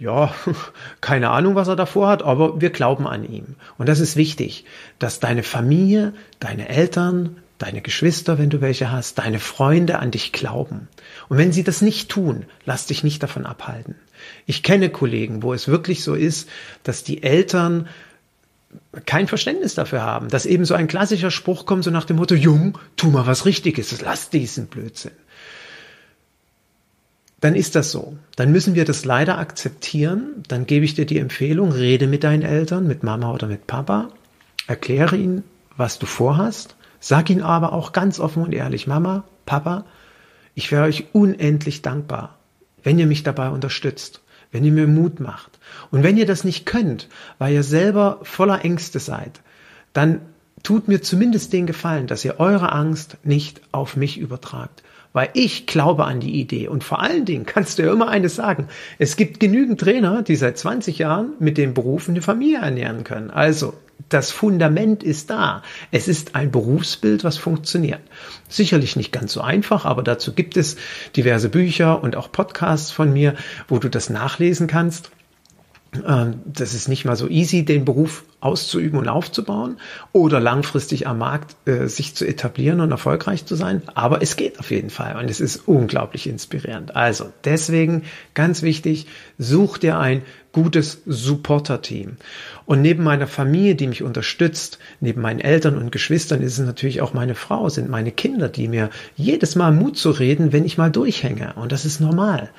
ja, 0.00 0.34
keine 1.00 1.30
Ahnung, 1.30 1.54
was 1.54 1.68
er 1.68 1.76
davor 1.76 2.08
hat, 2.08 2.22
aber 2.22 2.60
wir 2.60 2.70
glauben 2.70 3.06
an 3.06 3.22
ihm. 3.22 3.54
Und 3.78 3.88
das 3.88 4.00
ist 4.00 4.16
wichtig, 4.16 4.64
dass 4.98 5.20
deine 5.20 5.42
Familie, 5.42 6.14
deine 6.40 6.68
Eltern, 6.68 7.36
deine 7.58 7.82
Geschwister, 7.82 8.38
wenn 8.38 8.48
du 8.48 8.62
welche 8.62 8.90
hast, 8.90 9.18
deine 9.18 9.38
Freunde 9.38 9.98
an 9.98 10.10
dich 10.10 10.32
glauben. 10.32 10.88
Und 11.28 11.36
wenn 11.36 11.52
sie 11.52 11.62
das 11.62 11.82
nicht 11.82 12.08
tun, 12.08 12.46
lass 12.64 12.86
dich 12.86 13.04
nicht 13.04 13.22
davon 13.22 13.44
abhalten. 13.44 13.94
Ich 14.46 14.62
kenne 14.62 14.88
Kollegen, 14.88 15.42
wo 15.42 15.52
es 15.52 15.68
wirklich 15.68 16.02
so 16.02 16.14
ist, 16.14 16.48
dass 16.82 17.04
die 17.04 17.22
Eltern 17.22 17.86
kein 19.04 19.28
Verständnis 19.28 19.74
dafür 19.74 20.00
haben, 20.02 20.28
dass 20.28 20.46
eben 20.46 20.64
so 20.64 20.74
ein 20.74 20.88
klassischer 20.88 21.30
Spruch 21.30 21.66
kommt, 21.66 21.84
so 21.84 21.90
nach 21.90 22.04
dem 22.04 22.16
Motto, 22.16 22.34
Jung, 22.34 22.78
tu 22.96 23.10
mal 23.10 23.26
was 23.26 23.44
Richtiges, 23.44 24.00
lass 24.00 24.30
diesen 24.30 24.68
Blödsinn 24.68 25.12
dann 27.40 27.54
ist 27.54 27.74
das 27.74 27.90
so. 27.90 28.16
Dann 28.36 28.52
müssen 28.52 28.74
wir 28.74 28.84
das 28.84 29.04
leider 29.04 29.38
akzeptieren. 29.38 30.42
Dann 30.48 30.66
gebe 30.66 30.84
ich 30.84 30.94
dir 30.94 31.06
die 31.06 31.18
Empfehlung, 31.18 31.72
rede 31.72 32.06
mit 32.06 32.22
deinen 32.22 32.42
Eltern, 32.42 32.86
mit 32.86 33.02
Mama 33.02 33.32
oder 33.32 33.46
mit 33.46 33.66
Papa, 33.66 34.10
erkläre 34.66 35.16
ihnen, 35.16 35.42
was 35.76 35.98
du 35.98 36.06
vorhast, 36.06 36.76
sag 37.00 37.30
ihnen 37.30 37.42
aber 37.42 37.72
auch 37.72 37.92
ganz 37.92 38.20
offen 38.20 38.42
und 38.42 38.52
ehrlich, 38.52 38.86
Mama, 38.86 39.24
Papa, 39.46 39.86
ich 40.54 40.70
wäre 40.70 40.84
euch 40.84 41.06
unendlich 41.12 41.80
dankbar, 41.80 42.36
wenn 42.82 42.98
ihr 42.98 43.06
mich 43.06 43.22
dabei 43.22 43.48
unterstützt, 43.48 44.20
wenn 44.52 44.64
ihr 44.64 44.72
mir 44.72 44.86
Mut 44.86 45.18
macht. 45.18 45.58
Und 45.90 46.02
wenn 46.02 46.18
ihr 46.18 46.26
das 46.26 46.44
nicht 46.44 46.66
könnt, 46.66 47.08
weil 47.38 47.54
ihr 47.54 47.62
selber 47.62 48.18
voller 48.22 48.64
Ängste 48.64 48.98
seid, 48.98 49.40
dann 49.94 50.20
tut 50.62 50.88
mir 50.88 51.00
zumindest 51.00 51.54
den 51.54 51.66
Gefallen, 51.66 52.06
dass 52.06 52.24
ihr 52.24 52.38
eure 52.38 52.72
Angst 52.72 53.16
nicht 53.24 53.62
auf 53.72 53.96
mich 53.96 54.18
übertragt 54.18 54.82
weil 55.12 55.30
ich 55.34 55.66
glaube 55.66 56.04
an 56.04 56.20
die 56.20 56.40
Idee. 56.40 56.68
Und 56.68 56.84
vor 56.84 57.00
allen 57.00 57.24
Dingen 57.24 57.46
kannst 57.46 57.78
du 57.78 57.82
ja 57.84 57.92
immer 57.92 58.08
eines 58.08 58.36
sagen. 58.36 58.68
Es 58.98 59.16
gibt 59.16 59.40
genügend 59.40 59.80
Trainer, 59.80 60.22
die 60.22 60.36
seit 60.36 60.58
20 60.58 60.98
Jahren 60.98 61.32
mit 61.38 61.58
dem 61.58 61.74
Beruf 61.74 62.08
eine 62.08 62.22
Familie 62.22 62.58
ernähren 62.58 63.04
können. 63.04 63.30
Also, 63.30 63.74
das 64.08 64.30
Fundament 64.30 65.02
ist 65.02 65.30
da. 65.30 65.62
Es 65.90 66.08
ist 66.08 66.34
ein 66.34 66.50
Berufsbild, 66.50 67.22
was 67.22 67.36
funktioniert. 67.36 68.00
Sicherlich 68.48 68.96
nicht 68.96 69.12
ganz 69.12 69.32
so 69.32 69.40
einfach, 69.40 69.84
aber 69.84 70.02
dazu 70.02 70.32
gibt 70.32 70.56
es 70.56 70.76
diverse 71.14 71.48
Bücher 71.48 72.02
und 72.02 72.16
auch 72.16 72.32
Podcasts 72.32 72.90
von 72.90 73.12
mir, 73.12 73.34
wo 73.68 73.78
du 73.78 73.88
das 73.88 74.10
nachlesen 74.10 74.66
kannst. 74.66 75.10
Ähm, 76.06 76.40
das 76.46 76.74
ist 76.74 76.88
nicht 76.88 77.04
mal 77.04 77.16
so 77.16 77.28
easy, 77.28 77.64
den 77.64 77.84
Beruf 77.84 78.24
auszuüben 78.40 78.98
und 78.98 79.08
aufzubauen 79.08 79.76
oder 80.12 80.40
langfristig 80.40 81.06
am 81.06 81.18
Markt 81.18 81.56
äh, 81.66 81.88
sich 81.88 82.14
zu 82.14 82.24
etablieren 82.26 82.80
und 82.80 82.90
erfolgreich 82.90 83.44
zu 83.44 83.56
sein. 83.56 83.82
Aber 83.94 84.22
es 84.22 84.36
geht 84.36 84.60
auf 84.60 84.70
jeden 84.70 84.90
Fall 84.90 85.16
und 85.16 85.28
es 85.28 85.40
ist 85.40 85.68
unglaublich 85.68 86.28
inspirierend. 86.28 86.94
Also 86.94 87.32
deswegen 87.44 88.04
ganz 88.34 88.62
wichtig, 88.62 89.06
such 89.38 89.78
dir 89.78 89.98
ein 89.98 90.22
gutes 90.52 91.02
Supporter-Team. 91.06 92.16
Und 92.66 92.82
neben 92.82 93.04
meiner 93.04 93.26
Familie, 93.26 93.76
die 93.76 93.86
mich 93.86 94.02
unterstützt, 94.02 94.78
neben 95.00 95.20
meinen 95.20 95.40
Eltern 95.40 95.76
und 95.76 95.92
Geschwistern 95.92 96.40
ist 96.40 96.58
es 96.58 96.66
natürlich 96.66 97.02
auch 97.02 97.14
meine 97.14 97.34
Frau, 97.34 97.68
sind 97.68 97.88
meine 97.88 98.10
Kinder, 98.10 98.48
die 98.48 98.66
mir 98.68 98.90
jedes 99.16 99.54
Mal 99.54 99.72
Mut 99.72 99.96
zu 99.96 100.10
reden, 100.10 100.52
wenn 100.52 100.64
ich 100.64 100.78
mal 100.78 100.90
durchhänge. 100.90 101.54
Und 101.54 101.72
das 101.72 101.84
ist 101.84 102.00
normal 102.00 102.50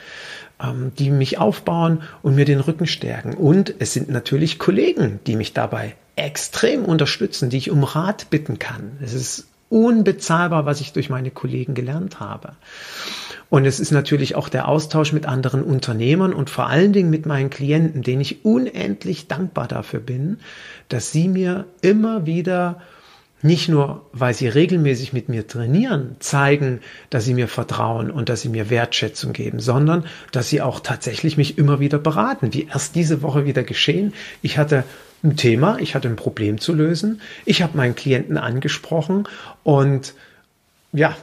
die 0.98 1.10
mich 1.10 1.38
aufbauen 1.40 2.04
und 2.22 2.36
mir 2.36 2.46
den 2.46 2.60
Rücken 2.60 2.88
stärken. 2.88 3.34
Und 3.34 3.74
es 3.80 3.94
sind 3.94 4.10
natürlich 4.10 4.60
Kollegen, 4.60 5.20
die 5.26 5.36
mich 5.36 5.54
dabei 5.54 5.96
extrem 6.16 6.86
unterstützen, 6.86 7.50
die 7.50 7.58
ich 7.58 7.72
um 7.72 7.84
Rat 7.84 8.30
bitten 8.30 8.60
kann. 8.60 8.98
Es 9.02 9.14
ist 9.14 9.48
unbezahlbar, 9.70 10.66
was 10.66 10.82
ich 10.82 10.92
durch 10.94 11.10
meine 11.10 11.32
Kollegen 11.32 11.74
gelernt 11.74 12.20
habe. 12.20 12.54
Und 13.50 13.66
es 13.66 13.80
ist 13.80 13.92
natürlich 13.92 14.36
auch 14.36 14.50
der 14.50 14.68
Austausch 14.68 15.14
mit 15.14 15.26
anderen 15.26 15.64
Unternehmern 15.64 16.34
und 16.34 16.50
vor 16.50 16.68
allen 16.68 16.94
Dingen 16.94 17.10
mit 17.10 17.26
meinen 17.26 17.50
Klienten, 17.50 18.02
denen 18.02 18.22
ich 18.22 18.46
unendlich 18.46 19.28
dankbar 19.28 19.68
dafür 19.68 20.00
bin, 20.00 20.38
dass 20.90 21.12
sie 21.12 21.28
mir 21.28 21.66
immer 21.82 22.26
wieder 22.26 22.82
nicht 23.44 23.70
nur, 23.70 24.06
weil 24.14 24.34
sie 24.34 24.48
regelmäßig 24.48 25.14
mit 25.14 25.30
mir 25.30 25.48
trainieren, 25.48 26.16
zeigen, 26.20 26.82
dass 27.10 27.26
sie 27.26 27.34
mir 27.34 27.48
vertrauen 27.48 28.12
und 28.12 28.30
dass 28.30 28.42
sie 28.42 28.50
mir 28.50 28.70
Wertschätzung 28.70 29.34
geben, 29.34 29.60
sondern 29.60 30.06
dass 30.32 30.50
sie 30.50 30.62
auch 30.62 30.80
tatsächlich 30.80 31.38
mich 31.38 31.58
immer 31.58 31.80
wieder 31.80 31.98
beraten, 31.98 32.54
wie 32.54 32.68
erst 32.68 32.96
diese 32.96 33.22
Woche 33.22 33.46
wieder 33.46 33.64
geschehen. 33.64 34.14
Ich 34.42 34.58
hatte 34.58 34.84
ein 35.24 35.38
Thema, 35.38 35.78
ich 35.80 35.96
hatte 35.96 36.08
ein 36.08 36.16
Problem 36.16 36.60
zu 36.60 36.74
lösen, 36.74 37.22
ich 37.46 37.62
habe 37.62 37.78
meinen 37.78 37.96
Klienten 37.96 38.38
angesprochen 38.38 39.28
und 39.64 40.14
ja, 40.94 41.16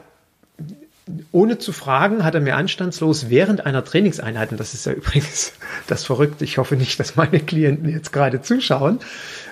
ohne 1.32 1.58
zu 1.58 1.72
fragen, 1.72 2.24
hat 2.24 2.34
er 2.34 2.40
mir 2.40 2.56
anstandslos 2.56 3.30
während 3.30 3.64
einer 3.64 3.84
Trainingseinheit, 3.84 4.50
und 4.50 4.60
das 4.60 4.74
ist 4.74 4.86
ja 4.86 4.92
übrigens 4.94 5.52
das 5.86 6.04
Verrückte, 6.04 6.44
ich 6.44 6.58
hoffe 6.58 6.76
nicht, 6.76 7.00
dass 7.00 7.16
meine 7.16 7.40
Klienten 7.40 7.88
jetzt 7.88 8.12
gerade 8.12 8.42
zuschauen, 8.42 9.00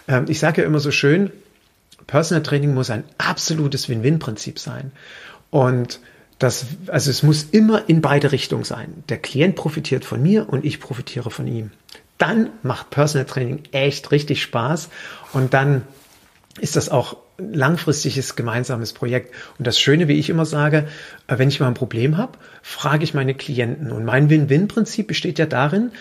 ähm, 0.09 0.27
ich 0.29 0.39
sage 0.39 0.63
ja 0.63 0.67
immer 0.67 0.81
so 0.81 0.91
schön, 0.91 1.31
Personal 2.07 2.43
Training 2.43 2.75
muss 2.75 2.91
ein 2.91 3.05
absolutes 3.19 3.89
Win-Win-Prinzip 3.89 4.59
sein. 4.59 4.93
Und 5.51 6.01
das, 6.39 6.67
also 6.89 7.11
es 7.11 7.23
muss 7.23 7.45
immer 7.45 7.89
in 7.89 8.01
beide 8.01 8.33
Richtungen 8.33 8.65
sein. 8.65 9.05
Der 9.09 9.19
Klient 9.19 9.57
profitiert 9.57 10.05
von 10.05 10.23
mir 10.23 10.49
und 10.49 10.65
ich 10.65 10.81
profitiere 10.81 11.31
von 11.31 11.47
ihm. 11.47 11.71
Dann 12.19 12.51
macht 12.63 12.91
Personal 12.91 13.27
Training 13.27 13.63
echt 13.73 14.11
richtig 14.11 14.43
Spaß 14.43 14.89
und 15.33 15.55
dann 15.55 15.83
ist 16.61 16.77
das 16.77 16.89
auch 16.89 17.19
langfristiges 17.39 18.35
gemeinsames 18.35 18.95
Projekt. 18.95 19.35
Und 19.59 19.67
das 19.67 19.79
Schöne, 19.79 20.09
wie 20.09 20.19
ich 20.19 20.31
immer 20.31 20.47
sage, 20.47 20.89
äh, 21.27 21.39
wenn 21.39 21.49
ich 21.49 21.61
mal 21.61 21.69
ein 21.69 21.75
Problem 21.75 22.17
habe, 22.17 22.39
frage 22.63 23.05
ich 23.05 23.13
meine 23.13 23.35
Klienten. 23.35 23.93
Und 23.93 24.05
mein 24.05 24.31
Win-Win-Prinzip 24.31 25.07
besteht 25.07 25.39
ja 25.39 25.47
darin, 25.47 25.93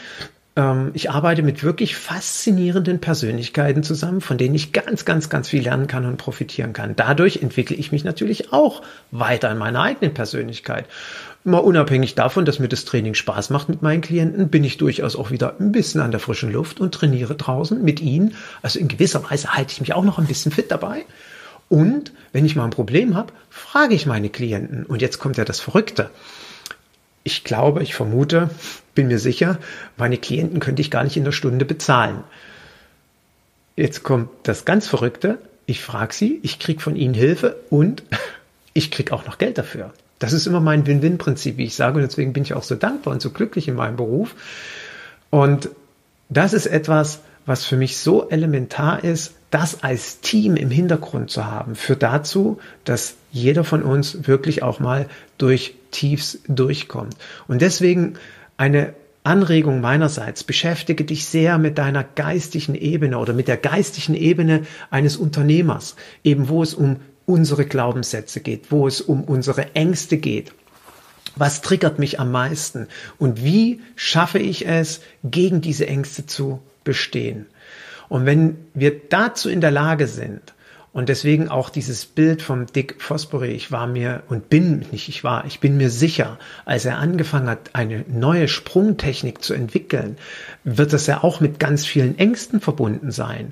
ähm, 0.55 0.91
ich 0.93 1.11
arbeite 1.11 1.43
mit 1.43 1.63
wirklich 1.63 1.95
faszinierenden 1.95 2.99
Persönlichkeiten 2.99 3.83
zusammen, 3.83 4.21
von 4.21 4.37
denen 4.37 4.55
ich 4.55 4.71
ganz, 4.71 5.05
ganz, 5.05 5.29
ganz 5.29 5.49
viel 5.49 5.63
lernen 5.63 5.87
kann 5.87 6.05
und 6.05 6.17
profitieren 6.17 6.73
kann. 6.73 6.95
Dadurch 6.95 7.37
entwickle 7.41 7.75
ich 7.75 7.91
mich 7.91 8.03
natürlich 8.03 8.53
auch 8.53 8.81
weiter 9.11 9.51
in 9.51 9.57
meiner 9.57 9.81
eigenen 9.81 10.13
Persönlichkeit. 10.13 10.85
Mal 11.43 11.59
unabhängig 11.59 12.15
davon, 12.15 12.45
dass 12.45 12.59
mir 12.59 12.69
das 12.69 12.85
Training 12.85 13.13
Spaß 13.13 13.51
macht 13.51 13.69
mit 13.69 13.81
meinen 13.81 14.01
Klienten, 14.01 14.49
bin 14.49 14.63
ich 14.63 14.77
durchaus 14.77 15.15
auch 15.15 15.29
wieder 15.29 15.55
ein 15.59 15.71
bisschen 15.71 16.01
an 16.01 16.11
der 16.11 16.19
frischen 16.19 16.51
Luft 16.51 16.79
und 16.79 16.93
trainiere 16.93 17.35
draußen 17.35 17.83
mit 17.83 18.01
ihnen. 18.01 18.35
Also 18.63 18.79
in 18.79 18.87
gewisser 18.87 19.23
Weise 19.29 19.53
halte 19.53 19.71
ich 19.71 19.79
mich 19.79 19.93
auch 19.93 20.03
noch 20.03 20.17
ein 20.17 20.25
bisschen 20.25 20.51
fit 20.51 20.71
dabei. 20.71 21.05
Und 21.69 22.13
wenn 22.31 22.45
ich 22.45 22.55
mal 22.55 22.63
ein 22.63 22.71
Problem 22.71 23.15
habe, 23.15 23.33
frage 23.49 23.95
ich 23.95 24.05
meine 24.05 24.29
Klienten. 24.29 24.85
Und 24.85 25.01
jetzt 25.01 25.19
kommt 25.19 25.37
ja 25.37 25.45
das 25.45 25.59
Verrückte. 25.59 26.09
Ich 27.27 27.43
glaube, 27.43 27.81
ich 27.81 27.95
vermute, 27.95 28.51
bin 28.93 29.07
mir 29.07 29.17
sicher, 29.17 29.57
meine 29.97 30.19
Klienten 30.19 30.59
könnte 30.59 30.83
ich 30.83 30.91
gar 30.91 31.03
nicht 31.03 31.17
in 31.17 31.23
der 31.23 31.31
Stunde 31.31 31.65
bezahlen. 31.65 32.23
Jetzt 33.75 34.03
kommt 34.03 34.29
das 34.43 34.63
ganz 34.63 34.87
Verrückte. 34.87 35.39
Ich 35.65 35.81
frage 35.81 36.13
sie, 36.13 36.39
ich 36.43 36.59
kriege 36.59 36.79
von 36.79 36.95
ihnen 36.95 37.15
Hilfe 37.15 37.55
und 37.71 38.03
ich 38.73 38.91
kriege 38.91 39.11
auch 39.11 39.25
noch 39.25 39.39
Geld 39.39 39.57
dafür. 39.57 39.91
Das 40.19 40.33
ist 40.33 40.45
immer 40.45 40.59
mein 40.59 40.85
Win-Win-Prinzip, 40.85 41.57
wie 41.57 41.65
ich 41.65 41.75
sage. 41.75 41.95
Und 41.95 42.03
deswegen 42.03 42.31
bin 42.31 42.43
ich 42.43 42.53
auch 42.53 42.61
so 42.61 42.75
dankbar 42.75 43.11
und 43.15 43.23
so 43.23 43.31
glücklich 43.31 43.67
in 43.67 43.75
meinem 43.75 43.95
Beruf. 43.95 44.35
Und 45.31 45.69
das 46.29 46.53
ist 46.53 46.67
etwas, 46.67 47.21
was 47.47 47.65
für 47.65 47.75
mich 47.75 47.97
so 47.97 48.29
elementar 48.29 49.03
ist, 49.03 49.33
das 49.55 49.83
als 49.83 50.19
Team 50.19 50.57
im 50.57 50.69
Hintergrund 50.69 51.31
zu 51.31 51.45
haben, 51.45 51.75
führt 51.75 52.03
dazu, 52.03 52.59
dass 52.83 53.15
jeder 53.31 53.63
von 53.63 53.83
uns 53.83 54.27
wirklich 54.27 54.63
auch 54.63 54.81
mal 54.81 55.07
durch 55.37 55.75
Tiefs 55.91 56.39
durchkommt. 56.49 57.15
Und 57.47 57.61
deswegen 57.61 58.15
eine 58.57 58.93
Anregung 59.23 59.79
meinerseits, 59.79 60.43
beschäftige 60.43 61.05
dich 61.05 61.23
sehr 61.23 61.57
mit 61.57 61.77
deiner 61.77 62.03
geistigen 62.03 62.75
Ebene 62.75 63.17
oder 63.17 63.31
mit 63.31 63.47
der 63.47 63.55
geistigen 63.55 64.13
Ebene 64.13 64.63
eines 64.89 65.15
Unternehmers, 65.15 65.95
eben 66.25 66.49
wo 66.49 66.61
es 66.61 66.73
um 66.73 66.97
unsere 67.25 67.65
Glaubenssätze 67.65 68.41
geht, 68.41 68.73
wo 68.73 68.87
es 68.87 68.99
um 68.99 69.23
unsere 69.23 69.73
Ängste 69.73 70.17
geht. 70.17 70.51
Was 71.37 71.61
triggert 71.61 71.97
mich 71.97 72.19
am 72.19 72.29
meisten? 72.29 72.87
Und 73.19 73.41
wie 73.41 73.79
schaffe 73.95 74.39
ich 74.39 74.67
es, 74.67 74.99
gegen 75.23 75.61
diese 75.61 75.87
Ängste 75.87 76.25
zu 76.25 76.59
bestehen? 76.83 77.45
Und 78.09 78.25
wenn 78.25 78.57
wir 78.73 78.99
dazu 79.09 79.49
in 79.49 79.61
der 79.61 79.71
Lage 79.71 80.07
sind, 80.07 80.53
und 80.95 81.09
deswegen 81.09 81.49
auch 81.49 81.69
dieses 81.69 82.05
Bild 82.05 82.41
vom 82.41 82.67
Dick 82.67 83.01
Fosbury, 83.01 83.49
ich 83.49 83.69
war 83.69 83.85
mir 83.85 84.23
und 84.29 84.49
bin 84.49 84.85
nicht, 84.93 85.09
ich 85.09 85.25
war, 85.25 85.43
ich 85.45 85.59
bin 85.59 85.75
mir 85.75 85.89
sicher, 85.89 86.39
als 86.63 86.85
er 86.85 86.99
angefangen 86.99 87.49
hat, 87.49 87.71
eine 87.73 88.05
neue 88.07 88.47
Sprungtechnik 88.47 89.43
zu 89.43 89.53
entwickeln, 89.53 90.15
wird 90.63 90.93
das 90.93 91.07
ja 91.07 91.21
auch 91.21 91.41
mit 91.41 91.59
ganz 91.59 91.85
vielen 91.85 92.17
Ängsten 92.17 92.61
verbunden 92.61 93.11
sein 93.11 93.51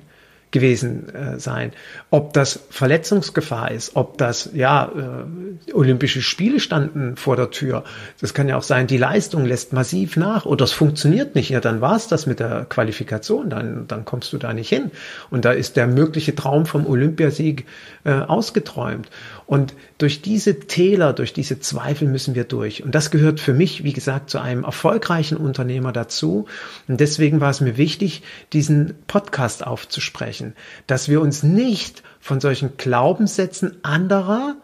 gewesen 0.54 1.12
äh, 1.12 1.38
sein. 1.40 1.72
Ob 2.10 2.32
das 2.32 2.60
Verletzungsgefahr 2.70 3.72
ist, 3.72 3.96
ob 3.96 4.16
das, 4.18 4.50
ja, 4.54 4.84
äh, 4.86 5.72
Olympische 5.74 6.22
Spiele 6.22 6.60
standen 6.60 7.16
vor 7.16 7.34
der 7.34 7.50
Tür. 7.50 7.82
Das 8.20 8.34
kann 8.34 8.48
ja 8.48 8.56
auch 8.56 8.62
sein, 8.62 8.86
die 8.86 8.96
Leistung 8.96 9.44
lässt 9.44 9.72
massiv 9.72 10.16
nach 10.16 10.46
oder 10.46 10.64
es 10.64 10.72
funktioniert 10.72 11.34
nicht. 11.34 11.50
Ja, 11.50 11.58
dann 11.58 11.80
war 11.80 11.96
es 11.96 12.06
das 12.06 12.26
mit 12.26 12.38
der 12.38 12.66
Qualifikation, 12.66 13.50
dann, 13.50 13.86
dann 13.88 14.04
kommst 14.04 14.32
du 14.32 14.38
da 14.38 14.54
nicht 14.54 14.68
hin. 14.68 14.92
Und 15.28 15.44
da 15.44 15.50
ist 15.50 15.76
der 15.76 15.88
mögliche 15.88 16.36
Traum 16.36 16.66
vom 16.66 16.86
Olympiasieg 16.86 17.66
äh, 18.04 18.12
ausgeträumt. 18.12 19.10
Und 19.46 19.74
durch 19.98 20.22
diese 20.22 20.60
Täler, 20.60 21.12
durch 21.12 21.32
diese 21.32 21.60
Zweifel 21.60 22.08
müssen 22.08 22.34
wir 22.34 22.44
durch. 22.44 22.82
Und 22.82 22.94
das 22.94 23.10
gehört 23.10 23.40
für 23.40 23.54
mich, 23.54 23.84
wie 23.84 23.92
gesagt, 23.92 24.30
zu 24.30 24.38
einem 24.38 24.64
erfolgreichen 24.64 25.36
Unternehmer 25.36 25.92
dazu. 25.92 26.46
Und 26.88 27.00
deswegen 27.00 27.40
war 27.40 27.50
es 27.50 27.60
mir 27.60 27.76
wichtig, 27.76 28.22
diesen 28.52 28.94
Podcast 29.06 29.66
aufzusprechen, 29.66 30.43
dass 30.86 31.08
wir 31.08 31.20
uns 31.20 31.42
nicht 31.42 32.02
von 32.20 32.40
solchen 32.40 32.76
Glaubenssätzen 32.76 33.82
anderer 33.82 34.56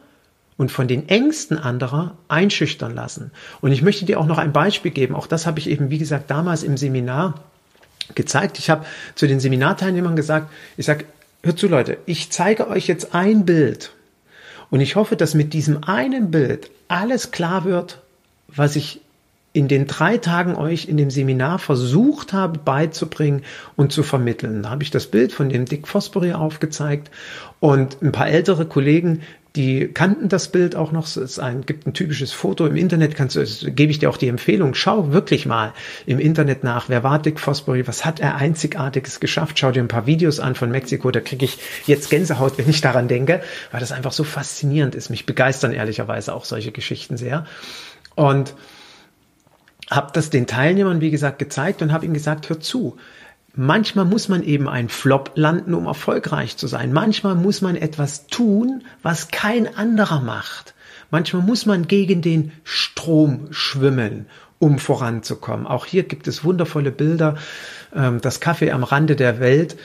und 0.56 0.70
von 0.70 0.88
den 0.88 1.08
Ängsten 1.08 1.56
anderer 1.56 2.18
einschüchtern 2.28 2.94
lassen. 2.94 3.30
Und 3.62 3.72
ich 3.72 3.80
möchte 3.80 4.04
dir 4.04 4.20
auch 4.20 4.26
noch 4.26 4.38
ein 4.38 4.52
Beispiel 4.52 4.90
geben. 4.90 5.14
Auch 5.14 5.26
das 5.26 5.46
habe 5.46 5.58
ich 5.58 5.70
eben, 5.70 5.90
wie 5.90 5.98
gesagt, 5.98 6.30
damals 6.30 6.62
im 6.62 6.76
Seminar 6.76 7.34
gezeigt. 8.14 8.58
Ich 8.58 8.68
habe 8.68 8.84
zu 9.14 9.26
den 9.26 9.40
Seminarteilnehmern 9.40 10.16
gesagt, 10.16 10.50
ich 10.76 10.86
sage, 10.86 11.06
hört 11.42 11.58
zu 11.58 11.68
Leute, 11.68 11.96
ich 12.06 12.30
zeige 12.30 12.68
euch 12.68 12.86
jetzt 12.86 13.14
ein 13.14 13.46
Bild 13.46 13.92
und 14.70 14.80
ich 14.80 14.96
hoffe, 14.96 15.16
dass 15.16 15.34
mit 15.34 15.52
diesem 15.52 15.84
einen 15.84 16.30
Bild 16.30 16.70
alles 16.88 17.30
klar 17.30 17.64
wird, 17.64 18.00
was 18.48 18.76
ich 18.76 19.00
in 19.52 19.66
den 19.66 19.86
drei 19.86 20.18
Tagen 20.18 20.54
euch 20.54 20.88
in 20.88 20.96
dem 20.96 21.10
Seminar 21.10 21.58
versucht 21.58 22.32
habe 22.32 22.58
beizubringen 22.58 23.42
und 23.76 23.92
zu 23.92 24.02
vermitteln. 24.02 24.62
Da 24.62 24.70
habe 24.70 24.84
ich 24.84 24.90
das 24.90 25.08
Bild 25.08 25.32
von 25.32 25.48
dem 25.48 25.64
Dick 25.64 25.88
Fosbury 25.88 26.32
aufgezeigt 26.32 27.10
und 27.58 28.00
ein 28.00 28.12
paar 28.12 28.28
ältere 28.28 28.66
Kollegen, 28.66 29.22
die 29.56 29.88
kannten 29.88 30.28
das 30.28 30.52
Bild 30.52 30.76
auch 30.76 30.92
noch. 30.92 31.16
Es 31.16 31.40
ein, 31.40 31.66
gibt 31.66 31.84
ein 31.84 31.92
typisches 31.92 32.30
Foto 32.30 32.66
im 32.66 32.76
Internet, 32.76 33.16
kannst 33.16 33.34
du, 33.34 33.44
gebe 33.72 33.90
ich 33.90 33.98
dir 33.98 34.08
auch 34.08 34.16
die 34.16 34.28
Empfehlung, 34.28 34.74
schau 34.74 35.12
wirklich 35.12 35.44
mal 35.44 35.72
im 36.06 36.20
Internet 36.20 36.62
nach, 36.62 36.88
wer 36.88 37.02
war 37.02 37.20
Dick 37.20 37.40
Fosbury, 37.40 37.88
was 37.88 38.04
hat 38.04 38.20
er 38.20 38.36
einzigartiges 38.36 39.18
geschafft, 39.18 39.58
schau 39.58 39.72
dir 39.72 39.82
ein 39.82 39.88
paar 39.88 40.06
Videos 40.06 40.38
an 40.38 40.54
von 40.54 40.70
Mexiko, 40.70 41.10
da 41.10 41.18
kriege 41.18 41.44
ich 41.44 41.58
jetzt 41.86 42.10
Gänsehaut, 42.10 42.58
wenn 42.58 42.70
ich 42.70 42.80
daran 42.80 43.08
denke, 43.08 43.42
weil 43.72 43.80
das 43.80 43.90
einfach 43.90 44.12
so 44.12 44.22
faszinierend 44.22 44.94
ist. 44.94 45.10
Mich 45.10 45.26
begeistern 45.26 45.72
ehrlicherweise 45.72 46.32
auch 46.32 46.44
solche 46.44 46.70
Geschichten 46.70 47.16
sehr. 47.16 47.44
Und 48.14 48.54
habe 49.90 50.12
das 50.14 50.30
den 50.30 50.46
Teilnehmern, 50.46 51.00
wie 51.00 51.10
gesagt, 51.10 51.38
gezeigt 51.38 51.82
und 51.82 51.92
habe 51.92 52.04
ihnen 52.04 52.14
gesagt, 52.14 52.48
hör 52.48 52.60
zu, 52.60 52.96
Manchmal 53.54 54.04
muss 54.04 54.28
man 54.28 54.44
eben 54.44 54.68
ein 54.68 54.88
Flop 54.88 55.32
landen, 55.34 55.74
um 55.74 55.86
erfolgreich 55.86 56.56
zu 56.56 56.68
sein. 56.68 56.92
Manchmal 56.92 57.34
muss 57.34 57.62
man 57.62 57.74
etwas 57.74 58.28
tun, 58.28 58.84
was 59.02 59.28
kein 59.28 59.76
anderer 59.76 60.20
macht. 60.20 60.74
Manchmal 61.10 61.42
muss 61.42 61.66
man 61.66 61.88
gegen 61.88 62.22
den 62.22 62.52
Strom 62.62 63.48
schwimmen, 63.50 64.26
um 64.60 64.78
voranzukommen. 64.78 65.66
Auch 65.66 65.86
hier 65.86 66.04
gibt 66.04 66.28
es 66.28 66.44
wundervolle 66.44 66.92
Bilder. 66.92 67.36
Ähm, 67.92 68.20
das 68.20 68.38
Kaffee 68.38 68.70
am 68.70 68.84
Rande 68.84 69.16
der 69.16 69.40
Welt 69.40 69.76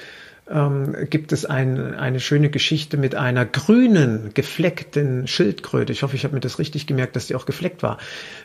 ähm, 0.49 0.95
gibt 1.09 1.31
es 1.31 1.45
ein, 1.45 1.95
eine 1.95 2.19
schöne 2.19 2.49
Geschichte 2.49 2.97
mit 2.97 3.15
einer 3.15 3.45
grünen, 3.45 4.31
gefleckten 4.33 5.27
Schildkröte. 5.27 5.91
Ich 5.91 6.03
hoffe, 6.03 6.15
ich 6.15 6.23
habe 6.23 6.35
mir 6.35 6.41
das 6.41 6.59
richtig 6.59 6.87
gemerkt, 6.87 7.15
dass 7.15 7.27
die 7.27 7.35
auch 7.35 7.45
gefleckt 7.45 7.83
war. 7.83 7.97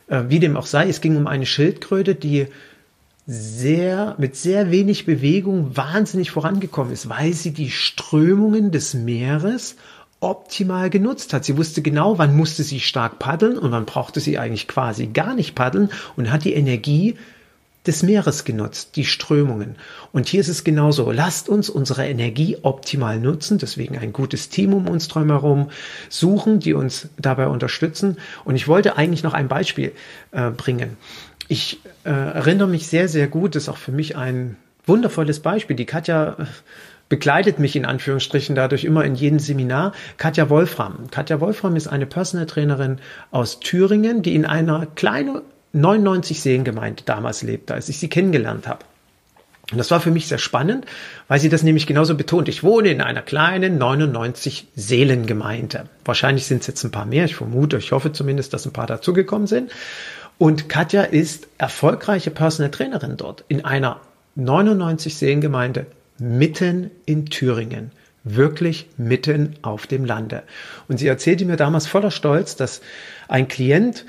Äh, 0.09 0.25
wie 0.29 0.41
dem 0.41 0.57
auch 0.57 0.67
sei, 0.67 0.89
es 0.89 1.01
ging 1.01 1.17
um 1.17 1.27
eine 1.27 1.47
Schildkröte, 1.47 2.15
die 2.15 2.47
sehr, 3.27 4.17
mit 4.19 4.35
sehr 4.35 4.71
wenig 4.71 5.07
Bewegung 5.07 5.77
wahnsinnig 5.77 6.31
vorangekommen 6.31 6.93
ist, 6.93 7.09
weil 7.09 7.33
sie 7.33 7.53
die 7.53 7.71
Strömungen 7.71 8.71
des 8.73 8.95
Meeres 8.95 9.77
optimal 10.21 10.91
genutzt 10.91 11.33
hat. 11.33 11.45
Sie 11.45 11.57
wusste 11.57 11.83
genau, 11.83 12.19
wann 12.19 12.37
musste 12.37 12.63
sie 12.63 12.81
stark 12.81 13.19
paddeln 13.19 13.59
und 13.59 13.73
wann 13.73 13.87
brauchte 13.87 14.21
sie 14.21 14.39
eigentlich 14.39 14.69
quasi 14.69 15.07
gar 15.07 15.35
nicht 15.35 15.55
paddeln 15.55 15.91
und 16.17 16.31
hat 16.31 16.45
die 16.45 16.55
Energie 16.55 17.17
des 17.87 18.03
Meeres 18.03 18.45
genutzt, 18.45 18.97
die 18.97 19.05
Strömungen. 19.05 19.77
Und 20.13 20.29
hier 20.29 20.41
ist 20.41 20.49
es 20.49 20.65
genauso. 20.65 21.11
Lasst 21.11 21.49
uns 21.49 21.71
unsere 21.71 22.07
Energie 22.07 22.59
optimal 22.63 23.19
nutzen, 23.19 23.59
deswegen 23.59 23.97
ein 23.97 24.13
gutes 24.13 24.51
Team 24.51 24.75
um 24.75 24.89
uns 24.89 25.09
drumherum 25.09 25.71
suchen, 26.09 26.61
die 26.61 26.75
uns 26.75 27.09
dabei 27.19 27.47
unterstützen. 27.47 28.19
Und 28.45 28.57
ich 28.57 28.69
wollte 28.69 28.97
eigentlich 28.97 29.23
noch 29.23 29.35
ein 29.35 29.49
Beispiel 29.49 29.93
äh, 30.33 30.51
bringen. 30.51 30.99
Ich 31.49 31.81
äh, 32.05 32.11
erinnere 32.11 32.69
mich 32.69 32.87
sehr, 32.87 33.09
sehr 33.09 33.29
gut, 33.29 33.55
das 33.55 33.65
ist 33.65 33.69
auch 33.69 33.79
für 33.79 33.93
mich 33.93 34.17
ein 34.17 34.57
wundervolles 34.87 35.41
Beispiel. 35.41 35.75
Die 35.75 35.87
Katja 35.87 36.37
äh, 36.39 36.45
begleitet 37.09 37.59
mich 37.59 37.77
in 37.77 37.87
Anführungsstrichen 37.87 38.55
dadurch 38.55 38.85
immer 38.85 39.05
in 39.05 39.15
jedem 39.15 39.39
Seminar. 39.39 39.93
Katja 40.19 40.51
Wolfram. 40.51 41.11
Katja 41.11 41.41
Wolfram 41.41 41.77
ist 41.77 41.89
eine 41.89 42.07
Personal 42.07 42.47
Trainerin 42.47 42.99
aus 43.31 43.59
Thüringen, 43.59 44.23
die 44.23 44.35
in 44.35 44.45
einer 44.45 44.87
kleinen 44.87 45.41
99 45.73 46.41
Seelengemeinde 46.41 47.03
damals 47.05 47.43
lebte, 47.43 47.75
als 47.75 47.89
ich 47.89 47.99
sie 47.99 48.09
kennengelernt 48.09 48.67
habe. 48.67 48.85
Und 49.71 49.79
das 49.79 49.91
war 49.91 50.01
für 50.01 50.11
mich 50.11 50.27
sehr 50.27 50.39
spannend, 50.39 50.87
weil 51.29 51.39
sie 51.39 51.49
das 51.49 51.63
nämlich 51.63 51.87
genauso 51.87 52.17
betont. 52.17 52.49
Ich 52.49 52.65
wohne 52.65 52.89
in 52.91 53.01
einer 53.01 53.23
kleinen 53.23 53.79
99 53.79 54.67
Seelengemeinde. 54.75 55.87
Wahrscheinlich 56.05 56.47
sind 56.47 56.63
es 56.63 56.67
jetzt 56.67 56.83
ein 56.83 56.91
paar 56.91 57.07
mehr. 57.07 57.25
Ich 57.25 57.37
vermute, 57.37 57.79
ich 57.79 57.93
hoffe 57.93 58.13
zumindest, 58.13 58.53
dass 58.53 58.67
ein 58.67 58.73
paar 58.73 58.89
dazugekommen 58.89 59.47
sind. 59.47 59.71
Und 60.39 60.69
Katja 60.69 61.03
ist 61.03 61.47
erfolgreiche 61.59 62.31
Personal 62.31 62.71
Trainerin 62.71 63.17
dort 63.17 63.45
in 63.47 63.65
einer 63.65 64.01
99 64.35 65.17
Seelengemeinde 65.17 65.87
mitten 66.19 66.91
in 67.07 67.27
Thüringen. 67.27 67.93
Wirklich 68.25 68.89
mitten 68.97 69.55
auf 69.63 69.87
dem 69.87 70.05
Lande. 70.05 70.43
Und 70.89 70.99
sie 70.99 71.07
erzählte 71.07 71.45
mir 71.45 71.57
damals 71.57 71.87
voller 71.87 72.11
Stolz, 72.11 72.57
dass 72.57 72.81
ein 73.29 73.49
Klient 73.49 74.05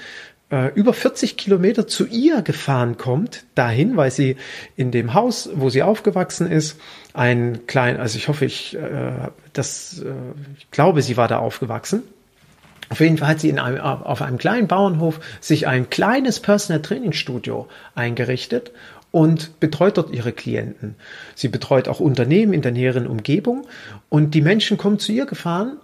äh, 0.51 0.71
über 0.75 0.93
40 0.93 1.37
Kilometer 1.37 1.87
zu 1.87 2.05
ihr 2.05 2.41
gefahren 2.41 2.97
kommt, 2.97 3.45
dahin, 3.55 3.97
weil 3.97 4.11
sie 4.11 4.35
in 4.75 4.91
dem 4.91 5.13
Haus, 5.13 5.49
wo 5.53 5.69
sie 5.69 5.83
aufgewachsen 5.83 6.49
ist, 6.49 6.79
ein 7.13 7.65
klein, 7.67 7.99
also 7.99 8.17
ich 8.17 8.27
hoffe, 8.27 8.45
ich, 8.45 8.75
äh, 8.75 9.29
das, 9.53 9.99
äh, 9.99 10.11
ich 10.57 10.69
glaube, 10.71 11.01
sie 11.01 11.17
war 11.17 11.27
da 11.27 11.39
aufgewachsen, 11.39 12.03
auf 12.89 12.99
jeden 12.99 13.17
Fall 13.17 13.29
hat 13.29 13.39
sie 13.39 13.47
in 13.47 13.57
einem, 13.57 13.79
auf 13.79 14.21
einem 14.21 14.37
kleinen 14.37 14.67
Bauernhof 14.67 15.21
sich 15.39 15.65
ein 15.65 15.89
kleines 15.89 16.41
Personal 16.41 16.81
Training 16.81 17.13
Studio 17.13 17.69
eingerichtet 17.95 18.71
und 19.11 19.61
betreut 19.61 19.97
dort 19.97 20.11
ihre 20.11 20.33
Klienten. 20.33 20.95
Sie 21.33 21.47
betreut 21.47 21.87
auch 21.87 22.01
Unternehmen 22.01 22.51
in 22.51 22.61
der 22.61 22.73
näheren 22.73 23.07
Umgebung 23.07 23.65
und 24.09 24.35
die 24.35 24.41
Menschen 24.41 24.77
kommen 24.77 24.99
zu 24.99 25.13
ihr 25.13 25.25
gefahren 25.25 25.77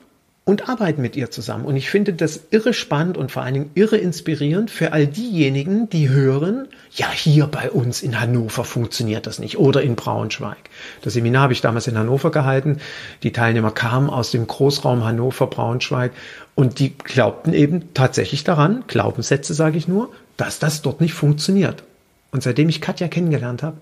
und 0.48 0.70
arbeiten 0.70 1.02
mit 1.02 1.18
ihr 1.18 1.30
zusammen. 1.30 1.66
Und 1.66 1.76
ich 1.76 1.90
finde 1.90 2.14
das 2.14 2.40
irre 2.52 2.74
spannend 2.74 3.18
und 3.18 3.34
vor 3.34 3.44
allen 3.44 3.54
Dingen 3.54 3.72
irre 3.76 3.98
inspirierend 3.98 4.72
für 4.72 4.94
all 4.94 5.06
diejenigen, 5.06 5.90
die 5.90 6.08
hören, 6.08 6.70
ja, 6.94 7.12
hier 7.12 7.48
bei 7.48 7.70
uns 7.70 8.02
in 8.02 8.22
Hannover 8.22 8.64
funktioniert 8.64 9.28
das 9.28 9.40
nicht 9.40 9.58
oder 9.58 9.82
in 9.82 9.98
Braunschweig. 9.98 10.70
Das 11.02 11.12
Seminar 11.12 11.44
habe 11.44 11.54
ich 11.54 11.60
damals 11.60 11.88
in 11.88 11.98
Hannover 11.98 12.32
gehalten. 12.32 12.78
Die 13.24 13.34
Teilnehmer 13.34 13.72
kamen 13.72 14.10
aus 14.10 14.32
dem 14.32 14.48
Großraum 14.48 15.04
Hannover, 15.04 15.48
Braunschweig 15.48 16.14
und 16.56 16.80
die 16.80 16.98
glaubten 16.98 17.52
eben 17.52 17.94
tatsächlich 17.94 18.46
daran, 18.46 18.86
Glaubenssätze 18.88 19.54
sage 19.54 19.78
ich 19.78 19.90
nur, 19.90 20.14
dass 20.38 20.60
das 20.60 20.82
dort 20.82 21.02
nicht 21.02 21.14
funktioniert. 21.14 21.84
Und 22.32 22.42
seitdem 22.42 22.70
ich 22.70 22.80
Katja 22.80 23.10
kennengelernt 23.10 23.64
habe, 23.64 23.82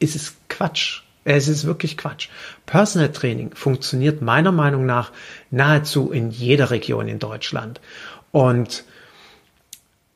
ist 0.00 0.16
es 0.16 0.34
Quatsch. 0.48 1.03
Es 1.24 1.48
ist 1.48 1.64
wirklich 1.64 1.96
Quatsch. 1.96 2.28
Personal 2.66 3.10
Training 3.10 3.54
funktioniert 3.54 4.20
meiner 4.20 4.52
Meinung 4.52 4.86
nach 4.86 5.10
nahezu 5.50 6.12
in 6.12 6.30
jeder 6.30 6.70
Region 6.70 7.08
in 7.08 7.18
Deutschland. 7.18 7.80
Und 8.30 8.84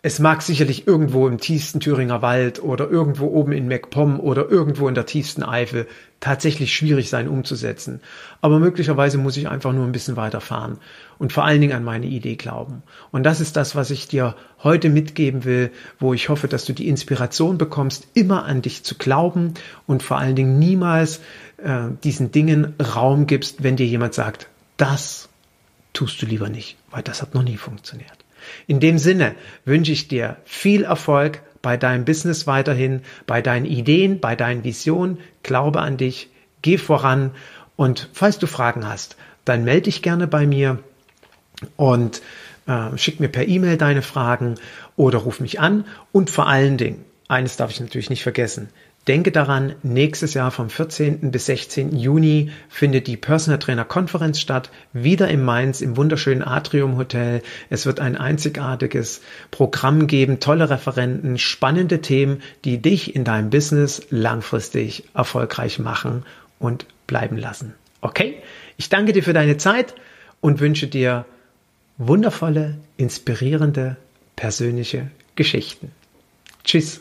es 0.00 0.20
mag 0.20 0.42
sicherlich 0.42 0.86
irgendwo 0.86 1.26
im 1.26 1.38
tiefsten 1.38 1.80
Thüringer 1.80 2.22
Wald 2.22 2.62
oder 2.62 2.88
irgendwo 2.88 3.26
oben 3.26 3.50
in 3.50 3.66
MacPom 3.66 4.20
oder 4.20 4.48
irgendwo 4.48 4.86
in 4.86 4.94
der 4.94 5.06
tiefsten 5.06 5.42
Eifel 5.42 5.88
tatsächlich 6.20 6.72
schwierig 6.72 7.10
sein 7.10 7.26
umzusetzen. 7.26 8.00
Aber 8.40 8.60
möglicherweise 8.60 9.18
muss 9.18 9.36
ich 9.36 9.48
einfach 9.48 9.72
nur 9.72 9.84
ein 9.84 9.90
bisschen 9.90 10.16
weiterfahren 10.16 10.78
und 11.18 11.32
vor 11.32 11.44
allen 11.44 11.60
Dingen 11.60 11.76
an 11.76 11.82
meine 11.82 12.06
Idee 12.06 12.36
glauben. 12.36 12.84
Und 13.10 13.24
das 13.24 13.40
ist 13.40 13.56
das, 13.56 13.74
was 13.74 13.90
ich 13.90 14.06
dir 14.06 14.36
heute 14.62 14.88
mitgeben 14.88 15.44
will, 15.44 15.72
wo 15.98 16.14
ich 16.14 16.28
hoffe, 16.28 16.46
dass 16.46 16.64
du 16.64 16.72
die 16.72 16.88
Inspiration 16.88 17.58
bekommst, 17.58 18.06
immer 18.14 18.44
an 18.44 18.62
dich 18.62 18.84
zu 18.84 18.94
glauben 18.94 19.54
und 19.88 20.04
vor 20.04 20.18
allen 20.18 20.36
Dingen 20.36 20.60
niemals 20.60 21.18
äh, 21.56 21.88
diesen 22.04 22.30
Dingen 22.30 22.76
Raum 22.80 23.26
gibst, 23.26 23.64
wenn 23.64 23.74
dir 23.74 23.86
jemand 23.86 24.14
sagt, 24.14 24.48
das 24.76 25.28
tust 25.92 26.22
du 26.22 26.26
lieber 26.26 26.48
nicht, 26.48 26.76
weil 26.92 27.02
das 27.02 27.20
hat 27.20 27.34
noch 27.34 27.42
nie 27.42 27.56
funktioniert. 27.56 28.17
In 28.66 28.80
dem 28.80 28.98
Sinne 28.98 29.34
wünsche 29.64 29.92
ich 29.92 30.08
dir 30.08 30.36
viel 30.44 30.84
Erfolg 30.84 31.42
bei 31.62 31.76
deinem 31.76 32.04
Business 32.04 32.46
weiterhin, 32.46 33.02
bei 33.26 33.42
deinen 33.42 33.66
Ideen, 33.66 34.20
bei 34.20 34.36
deinen 34.36 34.64
Visionen. 34.64 35.18
Glaube 35.42 35.80
an 35.80 35.96
dich, 35.96 36.30
geh 36.62 36.78
voran 36.78 37.32
und 37.76 38.08
falls 38.12 38.38
du 38.38 38.46
Fragen 38.46 38.86
hast, 38.88 39.16
dann 39.44 39.64
melde 39.64 39.82
dich 39.82 40.02
gerne 40.02 40.26
bei 40.26 40.46
mir 40.46 40.78
und 41.76 42.22
äh, 42.66 42.96
schick 42.98 43.20
mir 43.20 43.28
per 43.28 43.48
E-Mail 43.48 43.76
deine 43.76 44.02
Fragen 44.02 44.56
oder 44.96 45.18
ruf 45.18 45.40
mich 45.40 45.60
an 45.60 45.84
und 46.12 46.30
vor 46.30 46.48
allen 46.48 46.76
Dingen, 46.76 47.04
eines 47.28 47.56
darf 47.56 47.70
ich 47.70 47.80
natürlich 47.80 48.10
nicht 48.10 48.22
vergessen, 48.22 48.68
Denke 49.08 49.32
daran, 49.32 49.74
nächstes 49.82 50.34
Jahr 50.34 50.50
vom 50.50 50.68
14. 50.68 51.30
bis 51.30 51.46
16. 51.46 51.96
Juni 51.96 52.50
findet 52.68 53.06
die 53.06 53.16
Personal 53.16 53.58
Trainer 53.58 53.86
Konferenz 53.86 54.38
statt, 54.38 54.70
wieder 54.92 55.28
in 55.28 55.42
Mainz 55.42 55.80
im 55.80 55.96
wunderschönen 55.96 56.42
Atrium 56.42 56.98
Hotel. 56.98 57.40
Es 57.70 57.86
wird 57.86 58.00
ein 58.00 58.18
einzigartiges 58.18 59.22
Programm 59.50 60.08
geben, 60.08 60.40
tolle 60.40 60.68
Referenten, 60.68 61.38
spannende 61.38 62.02
Themen, 62.02 62.42
die 62.66 62.82
dich 62.82 63.16
in 63.16 63.24
deinem 63.24 63.48
Business 63.48 64.06
langfristig 64.10 65.04
erfolgreich 65.14 65.78
machen 65.78 66.26
und 66.58 66.84
bleiben 67.06 67.38
lassen. 67.38 67.72
Okay? 68.02 68.42
Ich 68.76 68.90
danke 68.90 69.14
dir 69.14 69.22
für 69.22 69.32
deine 69.32 69.56
Zeit 69.56 69.94
und 70.42 70.60
wünsche 70.60 70.86
dir 70.86 71.24
wundervolle, 71.96 72.76
inspirierende, 72.98 73.96
persönliche 74.36 75.10
Geschichten. 75.34 75.92
Tschüss. 76.62 77.00